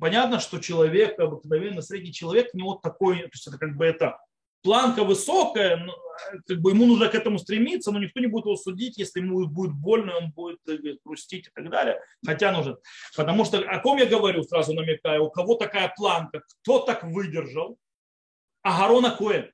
[0.00, 4.18] Понятно, что человек, обыкновенно средний человек, не вот такой, то есть это как бы это
[4.62, 5.94] планка высокая, но,
[6.46, 9.46] как бы ему нужно к этому стремиться, но никто не будет его судить, если ему
[9.46, 12.00] будет больно, он будет э, грустить и так далее.
[12.24, 12.76] Хотя нужно.
[13.16, 17.78] Потому что о ком я говорю, сразу намекаю, у кого такая планка, кто так выдержал?
[18.62, 19.50] Агарона Коэн.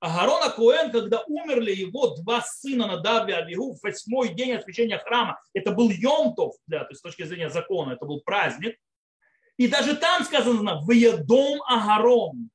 [0.00, 5.40] Агарона Коэн, когда умерли его два сына на Дави Авигу в восьмой день освящения храма,
[5.54, 8.76] это был Йомтов, да, то есть с точки зрения закона, это был праздник.
[9.56, 12.50] И даже там сказано «Выедом Агарон».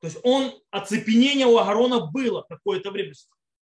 [0.00, 3.14] То есть он, оцепенение у Агарона было какое-то время.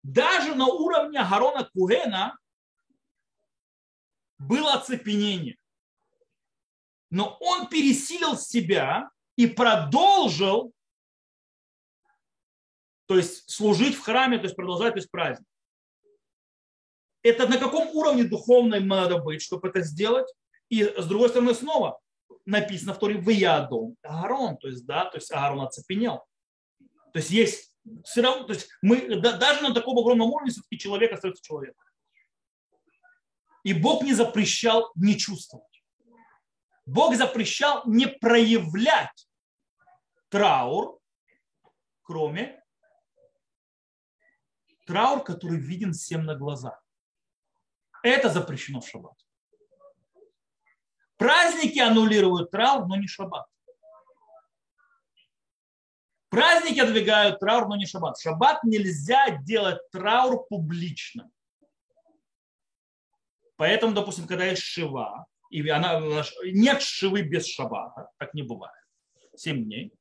[0.03, 2.37] Даже на уровне Агарона Куэна
[4.37, 5.57] было оцепенение.
[7.09, 10.73] Но он пересилил себя и продолжил
[13.07, 15.47] то есть служить в храме, то есть продолжать то есть праздник.
[17.21, 20.27] Это на каком уровне духовном надо быть, чтобы это сделать?
[20.69, 21.99] И с другой стороны снова
[22.45, 23.97] написано в Торе «Выядом».
[24.03, 26.23] Агарон, то есть, да, то есть Агарон оцепенел.
[27.13, 30.77] То есть есть все равно, то есть мы да, даже на таком огромном уровне все-таки
[30.77, 31.83] человек остается человеком.
[33.63, 35.83] И Бог не запрещал не чувствовать.
[36.85, 39.27] Бог запрещал не проявлять
[40.29, 40.99] траур,
[42.03, 42.63] кроме
[44.85, 46.79] траур, который виден всем на глаза.
[48.03, 49.24] Это запрещено в шаббат.
[51.17, 53.45] Праздники аннулируют траур, но не шаббат.
[56.29, 58.19] Праздники отдвигают траур, но не шаббат.
[58.19, 61.29] Шаббат нельзя делать траур публично.
[63.55, 66.01] Поэтому, допустим, когда есть шива, и она,
[66.43, 68.75] нет шивы без шаббата, так не бывает.
[69.35, 69.93] Семь дней.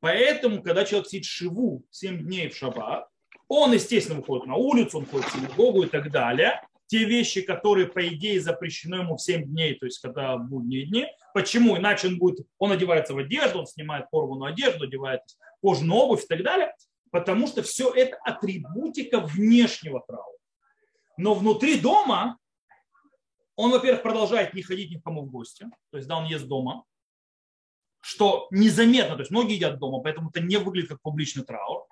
[0.00, 3.08] Поэтому, когда человек сидит шиву 7 дней в шаббат,
[3.48, 6.66] он, естественно, выходит на улицу, он ходит в синагогу и так далее.
[6.86, 11.06] Те вещи, которые, по идее, запрещены ему в 7 дней, то есть когда будние дни.
[11.34, 11.76] Почему?
[11.76, 15.22] Иначе он будет, он одевается в одежду, он снимает порванную одежду, одевает
[15.60, 16.74] кожаную обувь и так далее.
[17.10, 20.38] Потому что все это атрибутика внешнего траура.
[21.16, 22.38] Но внутри дома
[23.56, 25.66] он, во-первых, продолжает не ходить ни к кому в гости.
[25.90, 26.84] То есть, да, он ест дома,
[28.00, 31.86] что незаметно, то есть многие едят дома, поэтому это не выглядит как публичный траур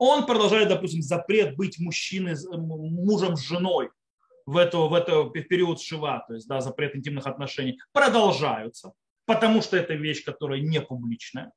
[0.00, 3.90] он продолжает, допустим, запрет быть мужчиной, мужем с женой
[4.46, 8.92] в, эту, в, это, в период шива, то есть да, запрет интимных отношений, продолжаются,
[9.26, 11.52] потому что это вещь, которая не публичная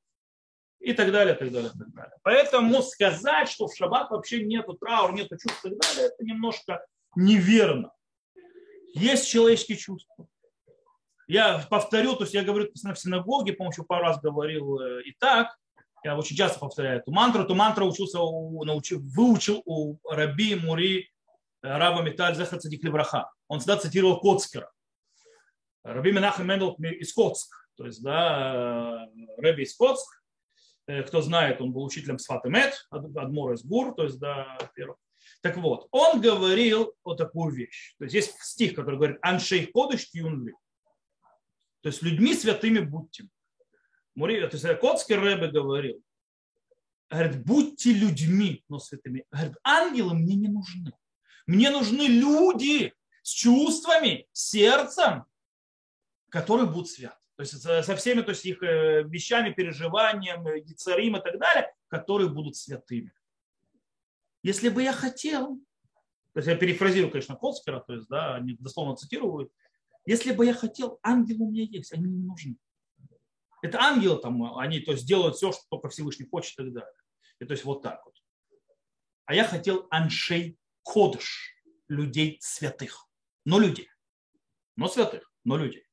[0.80, 2.16] и так далее, так далее, так далее.
[2.24, 6.86] Поэтому сказать, что в шаббат вообще нету траур, нету чувств и так далее, это немножко
[7.16, 7.92] неверно.
[8.94, 10.28] Есть человеческие чувства.
[11.28, 15.58] Я повторю, то есть я говорю в синагоге, помощью пару раз говорил э, и так,
[16.04, 17.44] я очень часто повторяю эту мантру.
[17.44, 21.10] Эту мантру учился, у, научил, выучил у Раби Мури
[21.64, 23.32] Раба Металь Зехар Цадик Левраха.
[23.48, 24.70] Он всегда цитировал Коцкера.
[25.84, 27.50] Раби Менахем Мендел из Коцк.
[27.78, 30.22] То есть, да, э, Раби из Коцк.
[30.86, 34.98] Кто знает, он был учителем Сфатемет, Адмор из Гур, то есть, да, первый.
[35.42, 37.96] Так вот, он говорил вот такую вещь.
[37.98, 40.54] То есть есть стих, который говорит «Аншей кодыш юнли».
[41.82, 43.30] То есть людьми святыми будьте.
[44.16, 46.02] Мури, то есть Котский Рэбе говорил,
[47.10, 49.26] говорит, будьте людьми, но святыми.
[49.32, 50.92] Говорит, ангелы мне не нужны.
[51.46, 55.26] Мне нужны люди с чувствами, сердцем,
[56.30, 57.18] которые будут святы.
[57.36, 62.30] То есть со всеми то есть их э, вещами, переживаниями, царим и так далее, которые
[62.30, 63.12] будут святыми.
[64.44, 65.58] Если бы я хотел,
[66.34, 69.52] то есть я перефразирую, конечно, Колскера, то есть, да, они дословно цитируют,
[70.06, 72.58] если бы я хотел, ангелы у меня есть, они не нужны.
[73.62, 76.94] Это ангелы там, они то есть, делают все, что только Всевышний хочет и так далее.
[77.40, 78.16] И, то есть вот так вот.
[79.26, 81.56] А я хотел аншей кодыш,
[81.88, 83.08] людей святых.
[83.46, 83.90] Но людей.
[84.76, 85.86] Но святых, но людей.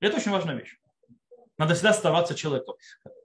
[0.00, 0.78] Это очень важная вещь.
[1.58, 2.74] Надо всегда оставаться человеком.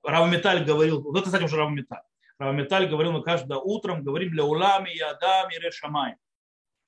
[0.03, 2.03] Равметаль говорил, вот это, кстати, уже Равметаль.
[2.37, 6.15] Равметаль говорил, мы каждое утром говорим для улами, ядам и решамай.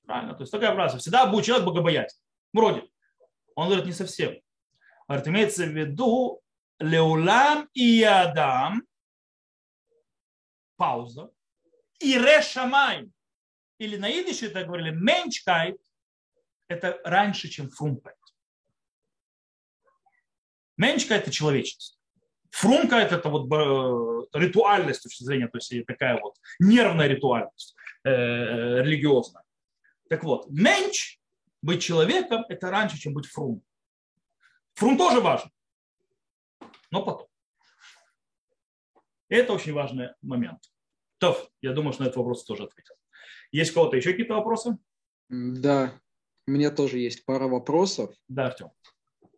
[0.06, 0.34] Правильно?
[0.34, 0.98] То есть такая фраза.
[0.98, 2.18] Всегда будет человек богобоязнь.
[2.52, 2.88] Вроде.
[3.56, 4.40] Он говорит, не совсем.
[5.08, 6.40] Говорит, имеется в виду
[6.78, 8.82] леулам и ядам,
[10.76, 11.30] пауза,
[11.98, 13.10] и решамай.
[13.80, 15.80] Или на идише это говорили менчкайт,
[16.68, 18.18] это раньше, чем фрумпайт.
[20.76, 21.98] Менчка– это человечность.
[22.50, 28.82] Фрумка– это вот э, ритуальность с точки зрения, то есть такая вот нервная ритуальность э,
[28.82, 29.44] религиозная.
[30.10, 31.18] Так вот, менч,
[31.62, 33.62] быть человеком, это раньше, чем быть фрум.
[34.74, 35.50] Фрум тоже важен,
[36.90, 37.28] но потом.
[39.30, 40.70] Это очень важный момент.
[41.16, 42.99] То, я думаю, что на этот вопрос тоже ответил.
[43.52, 44.78] Есть у кого-то еще какие-то вопросы?
[45.28, 45.92] Да,
[46.46, 48.14] у меня тоже есть пара вопросов.
[48.28, 48.70] Да, Артем.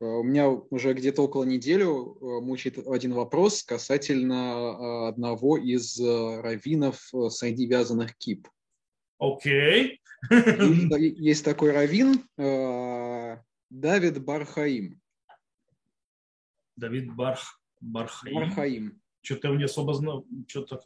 [0.03, 5.99] Э, у меня уже где-то около недели э, мучает один вопрос касательно э, одного из
[6.01, 8.49] раввинов среди вязаных кип.
[9.19, 10.01] Окей.
[10.31, 10.99] Okay.
[10.99, 12.25] Есть такой раввин
[13.71, 15.01] Давид Бархаим.
[16.77, 18.35] Давид Барх, Бархаим.
[18.35, 19.02] Бархаим.
[19.23, 20.27] Что-то я не особо знал.
[20.49, 20.83] Что-то...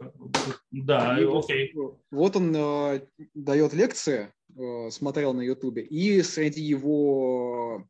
[0.71, 1.75] Да, и окей.
[2.11, 3.01] Вот он э,
[3.35, 7.87] дает лекции, э, смотрел на Ютубе, и среди его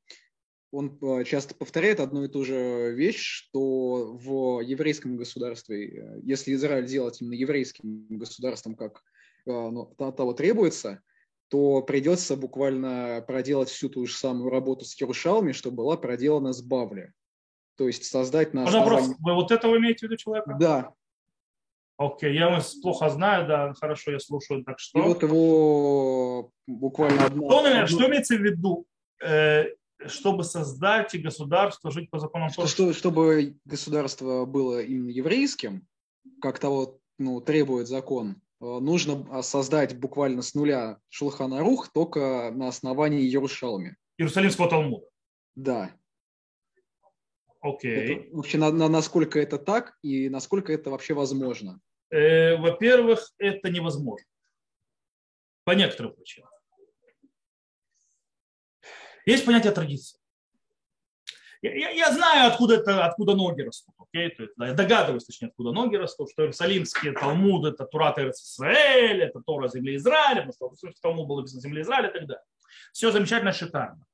[0.76, 6.54] он э, часто повторяет одну и ту же вещь, что в еврейском государстве, э, если
[6.54, 9.02] Израиль делать именно еврейским государством, как
[9.46, 11.00] э, ну, того требуется,
[11.48, 16.60] то придется буквально проделать всю ту же самую работу с Херушалами, что была проделана с
[16.60, 17.12] Бавли.
[17.76, 18.90] То есть создать на основании...
[18.90, 20.56] Вопрос, вы вот этого имеете в виду человека?
[20.58, 20.92] Да.
[21.98, 24.98] Окей, я вас плохо знаю, да, хорошо, я слушаю, так что...
[24.98, 27.24] И вот его буквально...
[27.24, 27.48] Одна...
[27.48, 27.86] Что, одна...
[27.86, 28.86] что имеется в виду?
[30.06, 35.86] чтобы создать и государство жить по законам что, что, Чтобы государство было именно еврейским,
[36.40, 42.68] как того ну, требует закон, э, нужно создать буквально с нуля Шулхана Рух только на
[42.68, 43.96] основании Иерушалми.
[44.18, 45.06] Иерусалимского Талмуда.
[45.54, 45.90] Да.
[47.66, 48.20] Окей.
[48.20, 51.80] Это, вообще, на, на, насколько это так и насколько это вообще возможно?
[52.10, 54.26] Э, во-первых, это невозможно.
[55.64, 56.50] По некоторым причинам.
[59.24, 60.20] Есть понятие традиции.
[61.62, 63.94] Я, я, я знаю, откуда, это, откуда ноги растут.
[63.98, 64.28] Okay?
[64.28, 69.22] То есть, да, я догадываюсь, точнее, откуда ноги растут, что Иерусалимские Талмуд– это Турат Израиль,
[69.22, 72.44] это Тора земли Израиля, потому что Талмуд был написан земли Израиля и так далее.
[72.92, 74.06] Все замечательно, шикарно.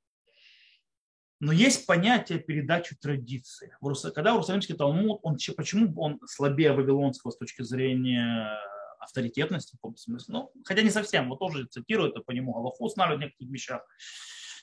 [1.43, 3.75] Но есть понятие передачи традиции.
[4.15, 8.57] Когда Иерусалимский Талмуд, он, почему он слабее Вавилонского с точки зрения
[8.99, 10.33] авторитетности, в каком смысле?
[10.33, 13.85] Ну, хотя не совсем, вот тоже цитируют по нему Аллаху устанавливают в некоторых вещах.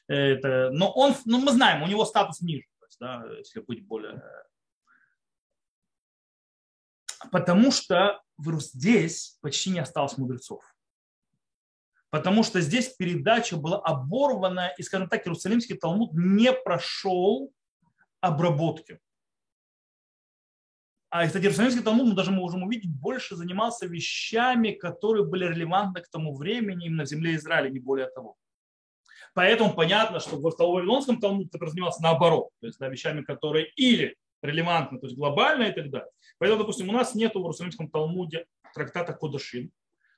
[0.06, 3.86] Это, но он, ну мы знаем, у него статус ниже, то есть, да, если быть
[3.86, 4.22] более...
[7.30, 10.64] Потому что здесь почти не осталось мудрецов.
[12.10, 17.52] Потому что здесь передача была оборвана, и, скажем так, Иерусалимский Талмуд не прошел
[18.20, 18.98] обработки.
[21.08, 26.08] А, кстати, Иерусалимский Талмуд, мы даже можем увидеть, больше занимался вещами, которые были релевантны к
[26.08, 28.36] тому времени именно в земле Израиля, не более того.
[29.34, 34.16] Поэтому понятно, что в Вавилонском Талмуде это занимался наоборот, то есть да, вещами, которые или
[34.42, 36.10] релевантны, то есть глобально и так далее.
[36.38, 39.70] Поэтому, допустим, у нас нет в Иерусалимском Талмуде трактата Кодашин.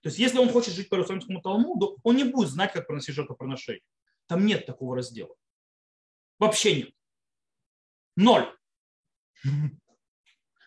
[0.03, 3.14] То есть если он хочет жить по Иерусалимскому Талмуду, он не будет знать, как проносить
[3.14, 3.82] жертвоприношение.
[4.26, 5.34] Там нет такого раздела.
[6.38, 6.90] Вообще нет.
[8.16, 8.53] Ноль.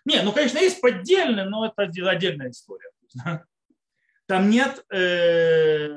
[0.05, 2.91] Не, ну, конечно, есть поддельные, но это отдельная история.
[4.27, 5.89] Там нет, э,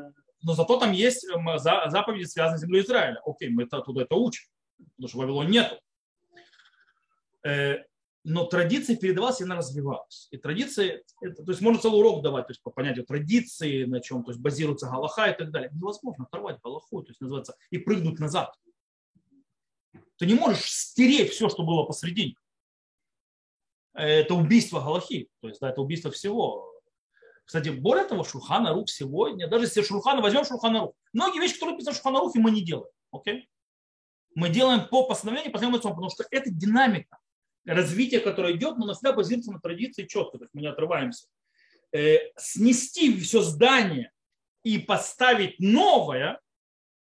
[0.43, 1.26] но зато там есть
[1.57, 3.22] заповеди, связанные с землей Израиля.
[3.24, 4.45] Окей, мы это, туда это учим,
[4.97, 5.80] потому что в Вавилоне нет.
[7.43, 7.84] Э,
[8.29, 10.29] но традиция передавалась, и она развивалась.
[10.31, 14.01] И традиции, это, то есть можно целый урок давать, то есть по понятию традиции, на
[14.01, 15.70] чем то есть базируется Галаха и так далее.
[15.72, 18.55] Невозможно оторвать Галаху, то есть называется, и прыгнуть назад.
[20.16, 22.35] Ты не можешь стереть все, что было посредине.
[23.95, 26.70] Это убийство Галахи, то есть да, это убийство всего.
[27.47, 31.72] Кстати, более того, Шурхана Рух сегодня, даже если Шурхана, возьмем Шурхана Рух, многие вещи, которые
[31.72, 32.93] написаны в Шурхана Рухе, мы не делаем.
[33.11, 33.49] Окей?
[34.35, 37.18] Мы делаем по постановлению, по потому что это динамика
[37.65, 41.27] развитие, которое идет, но всегда базируется на традиции четко, то есть мы не отрываемся.
[41.93, 44.13] Э, снести все здание
[44.63, 46.41] и поставить новое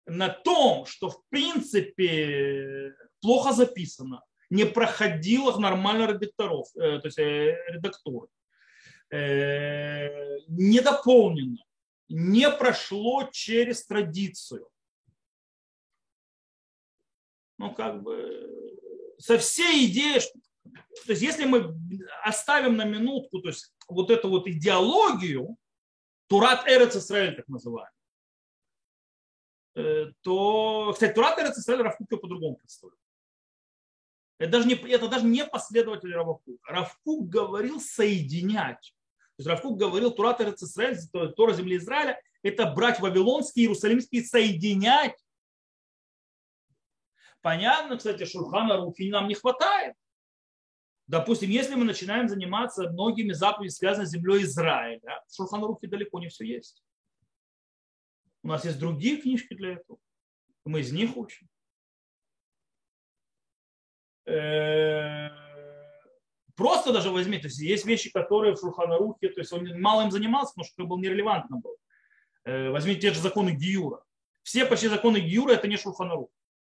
[0.06, 7.56] на том, что в принципе плохо записано, не проходило нормально редакторов, э, то есть э,
[7.68, 8.28] редактуры,
[10.48, 11.64] не дополнено,
[12.08, 14.68] не прошло через традицию.
[17.58, 20.20] Ну, как бы со всей идеей,
[21.06, 21.74] то есть если мы
[22.22, 25.56] оставим на минутку то есть вот эту вот идеологию,
[26.28, 27.92] Турат Эрец Исраэль, так называемый,
[29.76, 33.00] э, то, кстати, Турат Эрец Исраэль Равкук по-другому представляет.
[34.38, 36.60] Это даже, не, это даже не последователь Равкук.
[36.66, 38.94] Равкук говорил соединять.
[39.36, 40.98] То есть Равкук говорил, Турат Эрец Исраэль,
[41.36, 45.16] Тора земли Израиля, это брать вавилонские, иерусалимские, соединять.
[47.40, 49.94] Понятно, кстати, Шурхана Рухи нам не хватает.
[51.06, 56.28] Допустим, если мы начинаем заниматься многими заповедями, связанными с землей Израиля, в Шурханрухе далеко не
[56.28, 56.82] все есть.
[58.42, 59.98] У нас есть другие книжки для этого.
[60.64, 61.48] Мы из них учим.
[64.24, 65.28] Э,
[66.56, 70.10] просто даже возьмите, то есть есть вещи, которые в Шурханарухе, то есть он мало им
[70.10, 71.76] занимался, потому что был нерелевантно был.
[72.44, 74.02] Э, возьмите те же законы Гиюра.
[74.42, 76.30] Все почти законы Гиюра это не Шурханарух.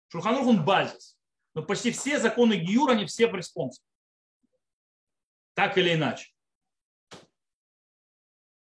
[0.09, 1.17] Шурханарух он базис.
[1.55, 3.81] Но почти все законы Гиюра, они все в респонсе.
[5.59, 6.29] Так или иначе.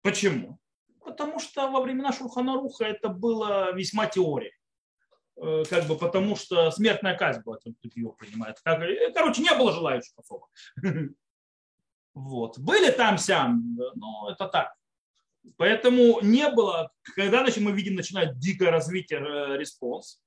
[0.01, 0.59] Почему?
[1.05, 4.55] Потому что во времена Шулхан Аруха это было весьма теорией.
[5.37, 8.57] Э, как бы потому что смертная казнь была, тем, кто его принимает.
[8.65, 10.49] Э, короче, не было желающих особо.
[12.15, 12.59] Вот.
[12.59, 14.75] Были там сям, но это так.
[15.59, 20.23] Поэтому не было, когда значит, мы видим, начинает дикое развитие э, респонс,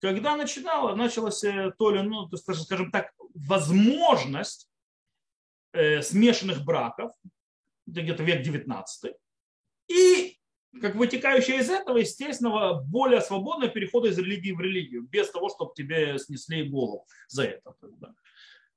[0.00, 4.67] когда начинало, началось то ли, ну, скажем так, возможность
[5.72, 7.12] э, смешанных браков,
[7.86, 9.14] где-то век 19
[9.88, 10.38] и
[10.80, 15.72] как вытекающее из этого, естественно, более свободного перехода из религии в религию, без того, чтобы
[15.74, 17.74] тебе снесли голову за это.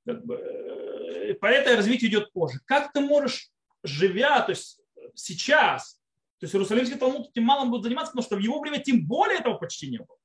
[0.04, 2.60] Как бы, э, по развитие идет позже.
[2.64, 3.50] Как ты можешь,
[3.84, 4.80] живя, то есть
[5.14, 6.00] сейчас,
[6.38, 9.38] то есть Иерусалимский Талмуд этим малым будет заниматься, потому что в его время тем более
[9.38, 10.16] этого почти не было.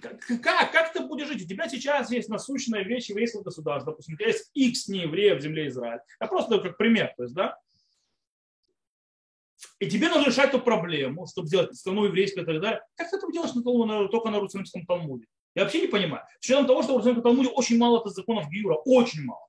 [0.00, 1.44] Как, как ты будешь жить?
[1.44, 3.92] У тебя сейчас есть насущная вещь еврейского государства.
[3.92, 6.04] Допустим, у тебя есть X неевреев в земле Израиля.
[6.20, 7.14] Я просто как пример.
[7.16, 7.58] То есть, да?
[9.78, 12.82] И тебе нужно решать эту проблему, чтобы сделать страну еврейскую и так далее.
[12.94, 15.26] Как ты это делаешь на, только на Иерусалимском Талмуде?
[15.54, 16.24] Я вообще не понимаю.
[16.40, 19.46] С учетом того, что в Иерусалимском Талмуде очень мало это законов Гиюра, очень мало.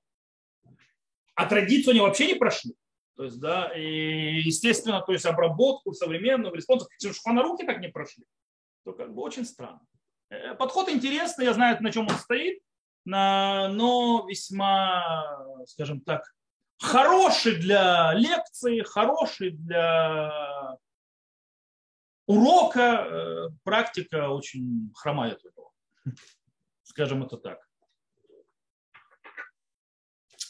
[1.35, 2.73] А традицию они вообще не прошли.
[3.17, 7.79] То есть, да, и, естественно, то есть обработку современного респонса, если уж Шулхан Арухи так
[7.79, 8.25] не прошли,
[8.85, 9.81] то как бы очень странно.
[10.29, 12.59] Э, подход интересный, я знаю, на чем он стоит,
[13.05, 16.33] но весьма, скажем так,
[16.77, 20.77] хороший для лекции, хороший для
[22.25, 22.79] урока.
[22.81, 25.73] Э, практика очень хромает у него,
[26.83, 27.66] скажем это так.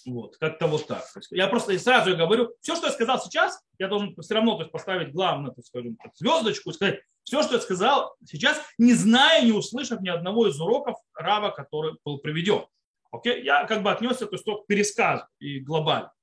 [0.07, 1.03] Вот, как-то вот так.
[1.31, 4.71] Я просто сразу говорю, все, что я сказал сейчас, я должен все равно то есть,
[4.71, 9.51] поставить главное, так скажем, звездочку и сказать, все, что я сказал сейчас, не зная, не
[9.51, 12.65] услышав ни одного из уроков Рава, который был приведен.
[13.11, 13.43] Окей?
[13.43, 16.13] Я как бы отнесся то есть, только к пересказу и глобально.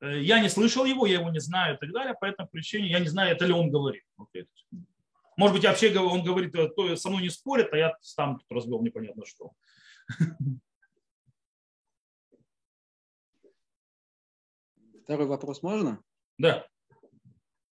[0.00, 2.90] Э, я не слышал его, я его не знаю и так далее, по этой причине
[2.90, 4.02] я не знаю, это ли он говорит.
[4.18, 4.48] Окей?
[5.36, 8.50] Может быть, вообще он говорит, э, то со мной не спорит, а я сам тут
[8.50, 9.52] разбил непонятно что.
[15.12, 16.02] Второй вопрос можно?
[16.38, 16.66] Да.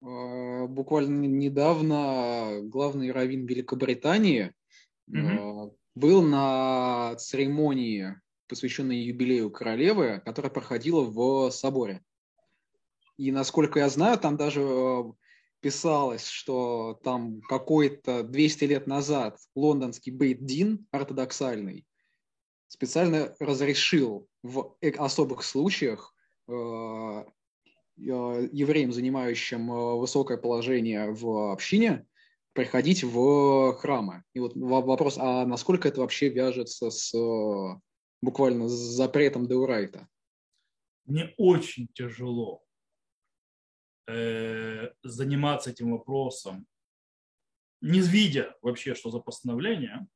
[0.02, 4.56] А, буквально недавно главный раввин Великобритании
[5.08, 5.78] угу.
[5.94, 12.02] был на церемонии, посвященной юбилею королевы, которая проходила в соборе.
[13.18, 15.04] И насколько я знаю, там даже а,
[15.60, 21.86] писалось, что там какой-то 200 лет назад лондонский Бейт-Дин ортодоксальный
[22.68, 26.17] специально разрешил в особых случаях э, э,
[27.98, 32.06] евреям, занимающим э, высокое положение в общине,
[32.54, 34.24] приходить в храмы.
[34.34, 37.14] И вот вопрос, а насколько это вообще вяжется с
[38.22, 40.08] буквально с запретом Деурайта?
[41.06, 42.64] Мне очень тяжело
[44.08, 46.66] э, заниматься этим вопросом,
[47.82, 50.08] не видя вообще, что за постановление,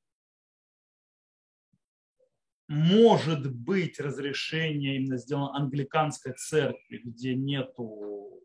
[2.72, 8.42] может быть разрешение именно сделано англиканской церкви, где нету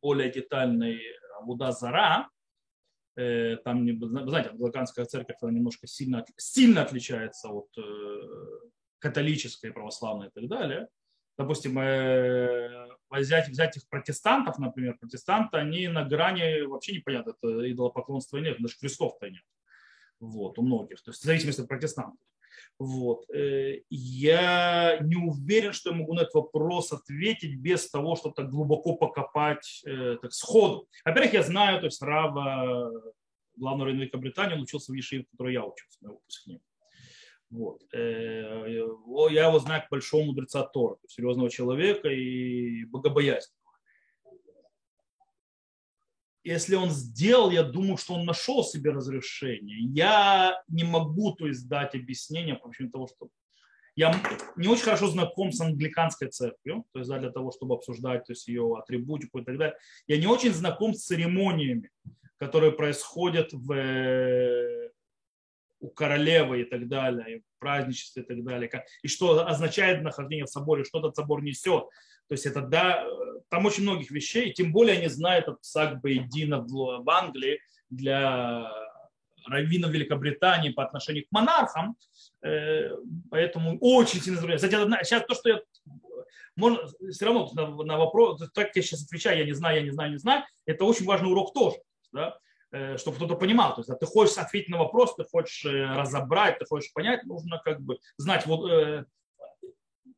[0.00, 1.00] более детальной
[1.40, 2.30] Абуда Зара,
[3.16, 7.82] э, там, вы знаете, англиканская церковь она немножко сильно, сильно отличается от э,
[9.00, 10.86] католической, православной и так далее.
[11.36, 18.38] Допустим, э, взять, взять их протестантов, например, протестанты, они на грани вообще непонятно, это идолопоклонство
[18.38, 19.42] нет, даже крестов-то нет.
[20.20, 21.02] Вот, у многих.
[21.02, 22.20] То есть в зависимости от протестантов.
[22.78, 23.28] Вот.
[23.30, 28.50] Э, я не уверен, что я могу на этот вопрос ответить без того, чтобы так
[28.50, 30.88] глубоко покопать э, так, сходу.
[31.04, 32.90] Во-первых, я знаю, то есть Рава,
[33.56, 36.62] главного района Великобритании, он учился в Ешиве, в которой я учился, на выпускник.
[37.50, 37.82] Вот.
[37.92, 38.66] Э,
[39.30, 43.63] я его знаю как большого мудреца Тора, серьезного человека и богобоязненного.
[46.44, 49.78] Если он сделал, я думаю, что он нашел себе разрешение.
[49.80, 53.28] Я не могу то есть, дать объяснение по причине того, что
[53.96, 54.14] я
[54.56, 58.32] не очень хорошо знаком с англиканской церковью, то есть да, для того, чтобы обсуждать то
[58.32, 59.76] есть, ее атрибутику и так далее.
[60.06, 61.90] Я не очень знаком с церемониями,
[62.36, 64.90] которые происходят в
[65.80, 68.70] у королевы и так далее, и в праздничестве и так далее,
[69.02, 71.84] и что означает нахождение в соборе, что этот собор несет.
[72.28, 73.04] То есть это да,
[73.48, 77.60] там очень многих вещей, тем более они знают этот псак Бейдина в Англии
[77.90, 78.70] для
[79.46, 81.96] раввинов Великобритании по отношению к монархам,
[82.42, 82.90] э,
[83.30, 85.04] поэтому очень сильно затрудняется.
[85.04, 85.60] Сейчас то, что я
[86.56, 89.90] можно, все равно на, на вопрос, так я сейчас отвечаю, я не знаю, я не
[89.90, 91.76] знаю, не знаю, это очень важный урок тоже.
[92.12, 92.38] Да?
[92.74, 93.72] Э, чтобы кто-то понимал.
[93.76, 97.60] То есть, ты хочешь ответить на вопрос, ты хочешь э, разобрать, ты хочешь понять, нужно
[97.64, 98.68] как бы знать вот,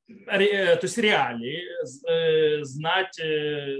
[0.08, 3.20] то есть реалии, знать,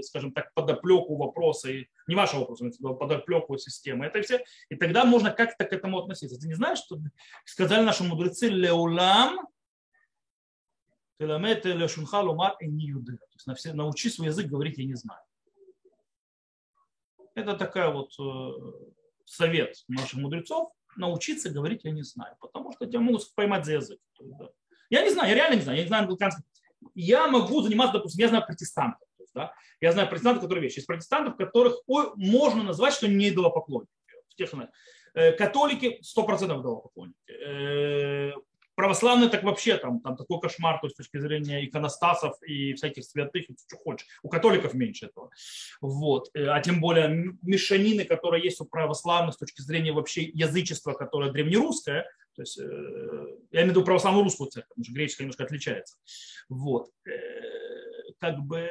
[0.03, 1.69] скажем так, подоплеку вопроса,
[2.07, 6.37] не вашего вопроса, а подоплеку системы, это все, и тогда можно как-то к этому относиться.
[6.37, 6.99] Ты не знаешь, что
[7.45, 9.47] сказали наши мудрецы, леулам,
[11.19, 13.17] теламет лешунха лумар и не юды.
[13.17, 15.21] То есть научи свой язык говорить, я не знаю.
[17.35, 18.51] Это такая вот э,
[19.25, 23.99] совет наших мудрецов, научиться говорить я не знаю, потому что тебя могут поймать за язык.
[24.89, 26.43] Я не знаю, я реально не знаю, я не знаю англиканский.
[26.95, 29.07] Я могу заниматься, допустим, я знаю протестантов.
[29.33, 29.53] да?
[29.81, 30.77] Я знаю протестантов, которые вещи.
[30.77, 33.91] Есть протестантов, которых ой, можно назвать, что не идолопоклонники.
[35.13, 37.15] Э, католики 100% идолопоклонники.
[37.27, 38.31] Э,
[38.75, 43.03] православные так вообще там, там такой кошмар, то есть с точки зрения иконостасов и всяких
[43.03, 44.07] святых, что хочешь.
[44.21, 45.31] У католиков меньше этого.
[45.81, 46.29] Вот.
[46.35, 51.31] Э, а тем более мешанины, которые есть у православных с точки зрения вообще язычества, которое
[51.31, 52.05] древнерусское,
[52.37, 52.63] то есть, э,
[53.51, 55.97] я имею в виду православную русскую церковь, потому что греческая немножко отличается.
[56.49, 56.91] Вот.
[57.05, 57.11] Э,
[58.19, 58.69] как бы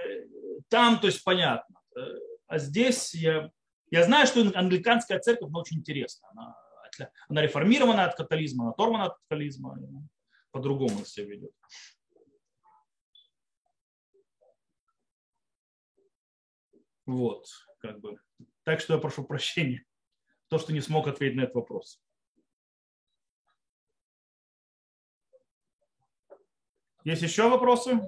[0.69, 1.77] там, то есть понятно.
[2.47, 3.51] А здесь я,
[3.91, 6.29] я знаю, что англиканская церковь она очень интересна.
[6.31, 6.55] Она
[7.29, 9.77] она реформирована от католизма, она оторвана от католизма,
[10.51, 11.51] по-другому себя ведет.
[17.05, 17.47] Вот,
[17.79, 18.17] как бы.
[18.65, 19.85] Так что я прошу прощения,
[20.49, 22.01] то, что не смог ответить на этот вопрос.
[27.07, 28.01] Есть еще вопросы?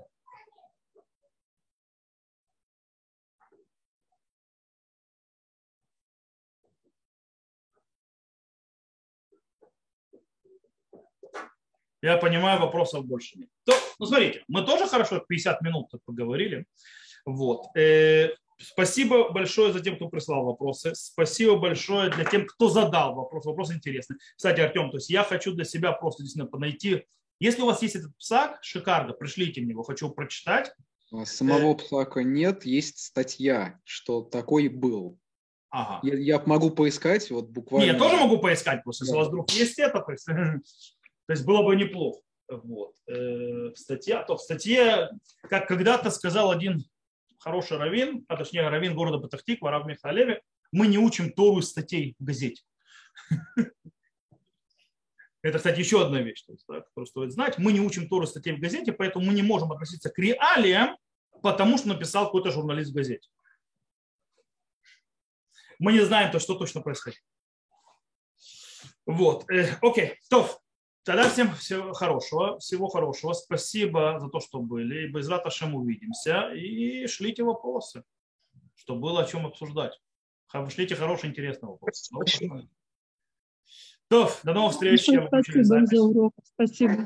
[12.02, 13.48] Я понимаю, вопросов больше нет.
[13.64, 16.66] То, ну, смотрите, мы тоже хорошо 50 минут поговорили.
[17.24, 17.66] Вот.
[17.76, 20.96] Э, спасибо большое за тем, кто прислал вопросы.
[20.96, 23.44] Спасибо большое для тем, кто задал вопрос.
[23.44, 24.16] Вопрос интересный.
[24.36, 27.06] Кстати, Артем, то есть я хочу для себя просто действительно найти.
[27.40, 30.72] Если у вас есть этот псак, шикарно, пришлите мне его, хочу прочитать.
[31.12, 35.18] А самого э, псака нет, есть статья, что такой был.
[35.70, 36.00] Ага.
[36.02, 37.86] Я, я могу поискать, вот буквально.
[37.86, 39.08] Не, я тоже могу поискать, просто да.
[39.08, 40.26] если у вас вдруг есть это, то есть
[41.28, 42.22] То есть было бы неплохо.
[42.48, 42.94] Вот.
[43.06, 45.10] Э, статья, то в статье,
[45.42, 46.82] как когда-то сказал один
[47.38, 50.40] хороший раввин, а точнее раввин города Батахтик, Варав Михалеве,
[50.72, 52.62] мы не учим Тору из статей в газете.
[55.42, 57.58] Это, кстати, еще одна вещь, которую стоит знать.
[57.58, 60.96] Мы не учим Тору статей в газете, поэтому мы не можем относиться к реалиям,
[61.42, 63.28] потому что написал какой-то журналист в газете.
[65.78, 67.22] мы не знаем, то, что точно происходило.
[69.06, 70.58] Вот, э, окей, то,
[71.02, 76.52] тогда всем всего хорошего, всего хорошего, спасибо за то, что были, и без Раташем увидимся,
[76.52, 78.04] и шлите вопросы,
[78.74, 79.98] что было о чем обсуждать.
[80.70, 82.14] Шлите хорошие, интересные вопросы.
[84.10, 85.02] До новых встреч.
[85.02, 86.34] Спасибо за урок.
[86.54, 87.04] Спасибо.